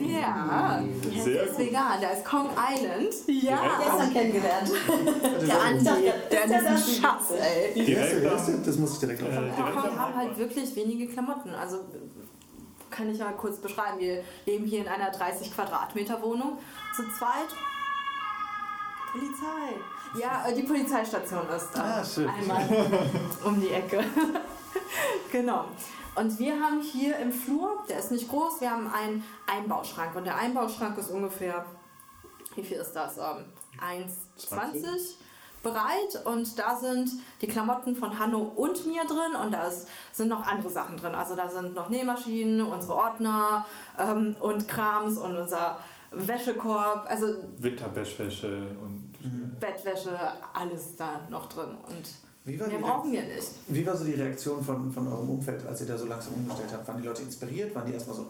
[0.00, 0.82] Ja,
[1.22, 1.66] Sehr der ist gut.
[1.66, 3.14] vegan, der ist Kong Island.
[3.26, 4.70] Ja, Gestern kennengelernt.
[5.46, 7.84] der Andi, dachte, der ist ja das Schatz, ey.
[7.84, 9.54] Direkt Das muss ich direkt Äh, aufschreiben.
[9.56, 11.50] direkt Ja, wir haben halt wirklich wenige Klamotten.
[11.50, 11.78] Also
[12.90, 13.98] kann ich mal kurz beschreiben.
[13.98, 16.58] Wir leben hier in einer 30 Quadratmeter Wohnung
[16.96, 17.48] zu zweit.
[19.12, 20.20] Polizei.
[20.20, 22.28] Ja, äh, die Polizeistation ist äh, Ah, schön.
[22.28, 22.68] einmal
[23.44, 24.04] um die Ecke.
[25.32, 25.66] genau.
[26.16, 30.14] Und wir haben hier im Flur, der ist nicht groß, wir haben einen Einbauschrank.
[30.16, 31.64] Und der Einbauschrank ist ungefähr,
[32.56, 33.16] wie viel ist das?
[33.18, 33.44] Ähm,
[33.80, 35.14] 1,20
[35.62, 36.24] breit.
[36.26, 39.36] Und da sind die Klamotten von Hanno und mir drin.
[39.40, 41.14] Und da ist, sind noch andere Sachen drin.
[41.14, 43.64] Also da sind noch Nähmaschinen, unsere Ordner
[43.98, 45.78] ähm, und Krams und unser
[46.12, 47.06] Wäschekorb.
[47.08, 47.26] Also
[47.58, 49.10] Winterbettwäsche und
[49.60, 50.10] Bettwäsche,
[50.54, 51.68] alles da noch drin.
[51.86, 52.04] Und
[52.44, 53.48] Wie war, mehr die, brauchen wir nicht.
[53.68, 56.70] wie war so die Reaktion von, von eurem Umfeld, als ihr da so langsam umgestellt
[56.72, 56.88] habt?
[56.88, 57.74] Waren die Leute inspiriert?
[57.74, 58.26] Waren die erstmal so.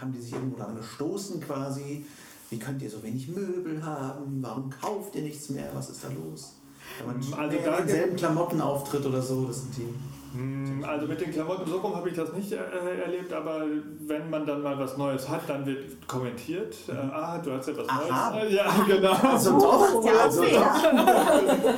[0.00, 2.04] haben die sich irgendwo dran gestoßen quasi?
[2.50, 4.38] Wie könnt ihr so wenig Möbel haben?
[4.40, 5.68] Warum kauft ihr nichts mehr?
[5.74, 6.54] Was ist da los?
[6.98, 9.88] Wenn man Also da- da denselben Klamotten auftritt oder so, das sind die.
[10.36, 12.56] Hm, Also mit den Klamotten so rum habe ich das nicht äh,
[13.04, 13.64] erlebt, aber
[14.06, 16.74] wenn man dann mal was Neues hat, dann wird kommentiert.
[16.88, 18.30] Äh, ah, du hast ja was Aha.
[18.30, 18.52] Neues.
[18.52, 19.12] Äh, Ja, genau.
[19.12, 20.84] Also doch, Ja, also doch.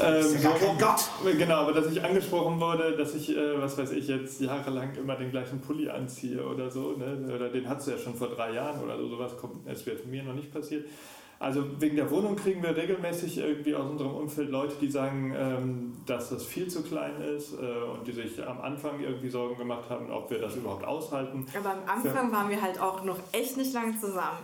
[0.00, 1.36] Ähm, Ist ja so Gott.
[1.36, 5.16] Genau, aber dass ich angesprochen wurde, dass ich, äh, was weiß ich, jetzt jahrelang immer
[5.16, 7.34] den gleichen Pulli anziehe oder so, ne?
[7.34, 10.06] oder den hattest du ja schon vor drei Jahren oder so, sowas kommt, es wird
[10.06, 10.86] mir noch nicht passiert.
[11.40, 15.92] Also wegen der Wohnung kriegen wir regelmäßig irgendwie aus unserem Umfeld Leute, die sagen, ähm,
[16.04, 19.88] dass das viel zu klein ist äh, und die sich am Anfang irgendwie Sorgen gemacht
[19.88, 21.46] haben, ob wir das überhaupt aushalten.
[21.56, 24.38] Aber am Anfang waren wir halt auch noch echt nicht lange zusammen.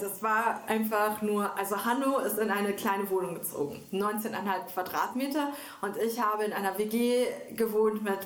[0.00, 5.96] Das war einfach nur, also Hanno ist in eine kleine Wohnung gezogen, 19,5 Quadratmeter und
[5.98, 7.26] ich habe in einer WG
[7.56, 8.18] gewohnt mit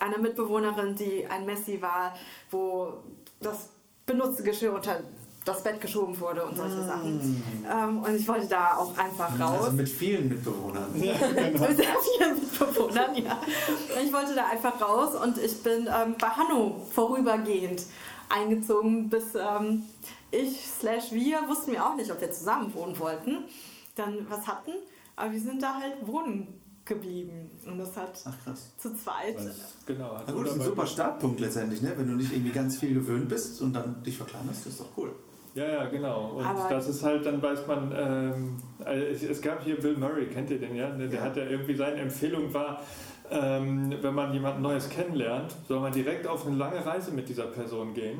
[0.00, 2.14] einer Mitbewohnerin, die ein Messi war,
[2.50, 2.94] wo
[3.40, 3.70] das
[4.04, 5.00] benutzte Geschirr unter
[5.46, 7.42] das Bett geschoben wurde und solche Sachen.
[7.72, 9.60] Ähm, und ich wollte da auch einfach raus.
[9.66, 10.92] Also mit vielen Mitbewohnern.
[10.92, 13.40] Mit sehr vielen Mitbewohnern, ja.
[14.04, 17.84] Ich wollte da einfach raus und ich bin ähm, bei Hanno vorübergehend
[18.28, 19.84] eingezogen, bis ähm,
[20.32, 23.44] ich slash wir wussten wir auch nicht, ob wir zusammen wohnen wollten.
[23.94, 24.72] Dann was hatten,
[25.14, 27.50] aber wir sind da halt wohnen geblieben.
[27.64, 28.72] Und das hat Ach, krass.
[28.78, 29.36] zu zweit.
[29.86, 30.20] Genau.
[30.26, 31.92] Na gut, das ist ein super Startpunkt letztendlich, ne?
[31.96, 35.14] wenn du nicht irgendwie ganz viel gewöhnt bist und dann dich verkleinerst, ist doch cool.
[35.56, 36.32] Ja, ja, genau.
[36.36, 39.96] Und Aber- das ist halt, dann weiß man, ähm, also es, es gab hier Bill
[39.96, 40.90] Murray, kennt ihr den, ja?
[40.90, 41.20] Der Ja.
[41.22, 42.82] hat ja irgendwie, seine Empfehlung war,
[43.30, 47.46] ähm, wenn man jemanden Neues kennenlernt, soll man direkt auf eine lange Reise mit dieser
[47.46, 48.18] Person gehen.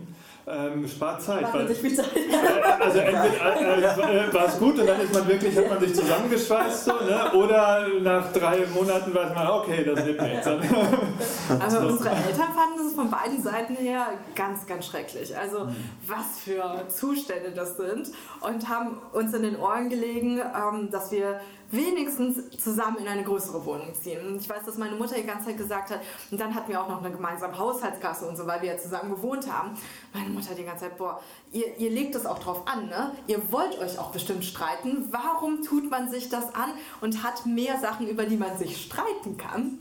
[0.48, 1.52] Ähm, spart Zeit.
[1.52, 2.06] Weil, Zeit.
[2.80, 5.92] also entweder äh, äh, war es gut und dann ist man wirklich, hat man sich
[5.92, 7.32] zusammengeschweißt so, ne?
[7.32, 10.46] oder nach drei Monaten weiß man, okay, das wird nichts.
[10.46, 15.36] Aber unsere Eltern fanden es von beiden Seiten her ganz, ganz schrecklich.
[15.36, 15.66] Also
[16.06, 21.40] was für Zustände das sind und haben uns in den Ohren gelegen, ähm, dass wir
[21.70, 24.38] wenigstens zusammen in eine größere Wohnung ziehen.
[24.38, 26.88] Ich weiß, dass meine Mutter die ganze Zeit gesagt hat, und dann hatten wir auch
[26.88, 29.76] noch eine gemeinsame Haushaltskasse und so, weil wir ja zusammen gewohnt haben.
[30.14, 31.20] Meine Mutter die ganze Zeit, boah,
[31.52, 33.12] ihr, ihr legt es auch drauf an, ne?
[33.26, 35.08] Ihr wollt euch auch bestimmt streiten.
[35.10, 39.36] Warum tut man sich das an und hat mehr Sachen, über die man sich streiten
[39.36, 39.78] kann?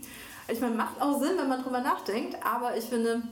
[0.48, 3.22] Ich meine, macht auch Sinn, wenn man drüber nachdenkt, aber ich finde,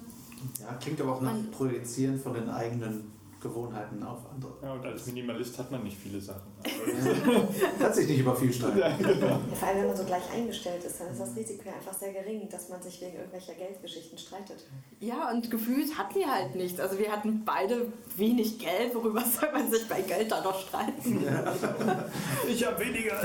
[0.60, 3.12] Ja, klingt aber auch nach Man- Projizieren von den eigenen
[3.44, 4.52] Gewohnheiten auf andere.
[4.62, 6.50] Ja, und als Minimalist hat man nicht viele Sachen.
[7.78, 8.78] Kann sich nicht über viel streiten.
[8.78, 8.90] Ja,
[9.54, 12.14] vor allem, wenn man so gleich eingestellt ist, dann ist das Risiko ja einfach sehr
[12.14, 14.64] gering, dass man sich wegen irgendwelcher Geldgeschichten streitet.
[14.98, 16.80] Ja, und gefühlt hatten wir halt nichts.
[16.80, 18.94] Also wir hatten beide wenig Geld.
[18.94, 21.24] Worüber soll man sich bei Geld da noch streiten?
[22.48, 23.20] Ich habe weniger.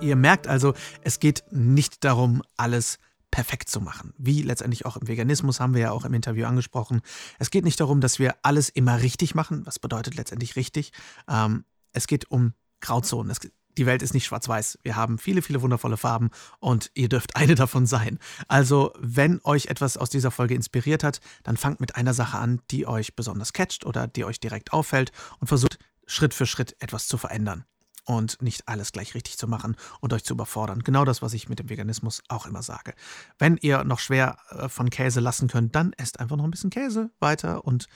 [0.00, 2.98] Ihr merkt also, es geht nicht darum, alles
[3.30, 4.14] perfekt zu machen.
[4.18, 7.00] Wie letztendlich auch im Veganismus haben wir ja auch im Interview angesprochen.
[7.38, 9.64] Es geht nicht darum, dass wir alles immer richtig machen.
[9.66, 10.92] Was bedeutet letztendlich richtig?
[11.28, 13.30] Ähm, es geht um Grauzonen.
[13.30, 13.40] Es,
[13.76, 14.80] die Welt ist nicht schwarz-weiß.
[14.82, 18.18] Wir haben viele, viele wundervolle Farben und ihr dürft eine davon sein.
[18.48, 22.60] Also, wenn euch etwas aus dieser Folge inspiriert hat, dann fangt mit einer Sache an,
[22.70, 27.06] die euch besonders catcht oder die euch direkt auffällt und versucht Schritt für Schritt etwas
[27.06, 27.64] zu verändern
[28.08, 30.82] und nicht alles gleich richtig zu machen und euch zu überfordern.
[30.82, 32.94] Genau das, was ich mit dem Veganismus auch immer sage.
[33.38, 36.70] Wenn ihr noch schwer äh, von Käse lassen könnt, dann esst einfach noch ein bisschen
[36.70, 37.86] Käse weiter und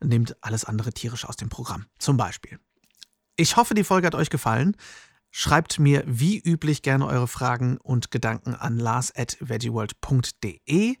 [0.00, 1.86] nehmt alles andere tierisch aus dem Programm.
[1.98, 2.60] Zum Beispiel.
[3.34, 4.76] Ich hoffe, die Folge hat euch gefallen.
[5.32, 10.94] Schreibt mir wie üblich gerne eure Fragen und Gedanken an lars.veggieworld.de.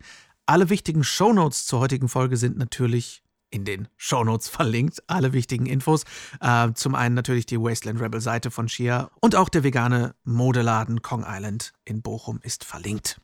[0.44, 3.22] Alle wichtigen Shownotes zur heutigen Folge sind natürlich
[3.56, 5.02] in den Shownotes verlinkt.
[5.06, 6.04] Alle wichtigen Infos.
[6.40, 11.00] Äh, zum einen natürlich die Wasteland Rebel Seite von Shia und auch der vegane Modeladen
[11.00, 13.20] Kong Island in Bochum ist verlinkt.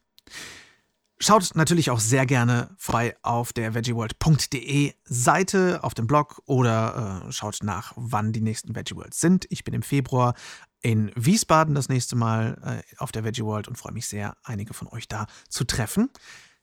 [1.19, 7.33] Schaut natürlich auch sehr gerne vorbei auf der veggieworld.de Seite, auf dem Blog oder äh,
[7.33, 9.47] schaut nach, wann die nächsten Veggie Worlds sind.
[9.51, 10.35] Ich bin im Februar
[10.81, 14.75] in Wiesbaden das nächste Mal äh, auf der Veggie World und freue mich sehr, einige
[14.75, 16.11] von euch da zu treffen.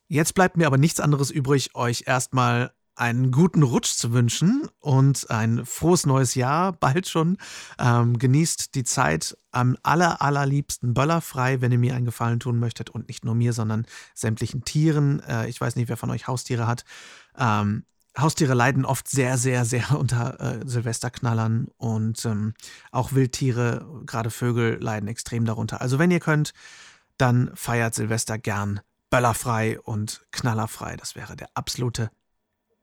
[0.08, 5.30] Jetzt bleibt mir aber nichts anderes übrig, euch erstmal einen guten Rutsch zu wünschen und
[5.30, 7.38] ein frohes neues Jahr bald schon.
[7.78, 12.90] Ähm, genießt die Zeit am aller, allerliebsten böllerfrei, wenn ihr mir einen Gefallen tun möchtet
[12.90, 15.20] und nicht nur mir, sondern sämtlichen Tieren.
[15.20, 16.84] Äh, ich weiß nicht, wer von euch Haustiere hat.
[17.38, 17.84] Ähm,
[18.18, 22.52] Haustiere leiden oft sehr, sehr, sehr unter äh, Silvesterknallern und ähm,
[22.92, 25.80] auch Wildtiere, gerade Vögel, leiden extrem darunter.
[25.80, 26.52] Also wenn ihr könnt,
[27.16, 30.96] dann feiert Silvester gern böllerfrei und knallerfrei.
[30.96, 32.10] Das wäre der absolute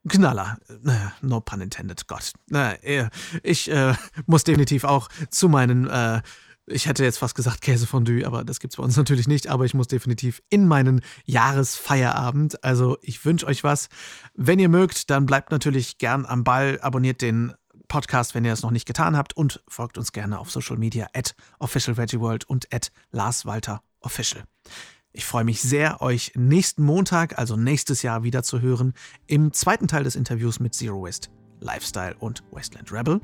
[0.08, 0.58] Knaller.
[0.82, 2.34] Naja, no pun intended, Gott.
[2.48, 3.10] Naja,
[3.44, 3.94] ich äh,
[4.26, 6.22] muss definitiv auch zu meinen, äh,
[6.66, 9.74] ich hätte jetzt fast gesagt Käsefondue, aber das gibt's bei uns natürlich nicht, aber ich
[9.74, 12.64] muss definitiv in meinen Jahresfeierabend.
[12.64, 13.88] Also ich wünsche euch was.
[14.34, 17.54] Wenn ihr mögt, dann bleibt natürlich gern am Ball, abonniert den
[17.88, 21.08] Podcast, wenn ihr es noch nicht getan habt und folgt uns gerne auf Social Media
[21.14, 24.44] at officialveggieworld und at larswalterofficial.
[25.18, 28.94] Ich freue mich sehr, euch nächsten Montag, also nächstes Jahr, wieder zu hören
[29.26, 33.20] im zweiten Teil des Interviews mit Zero Waste, Lifestyle und Wasteland Rebel.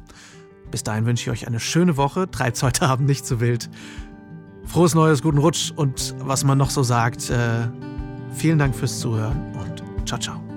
[0.72, 2.32] Bis dahin wünsche ich euch eine schöne Woche.
[2.32, 3.70] Treibt's heute Abend nicht zu wild.
[4.66, 7.30] Frohes Neues, guten Rutsch und was man noch so sagt.
[7.30, 7.68] Äh,
[8.34, 10.53] vielen Dank fürs Zuhören und ciao, ciao.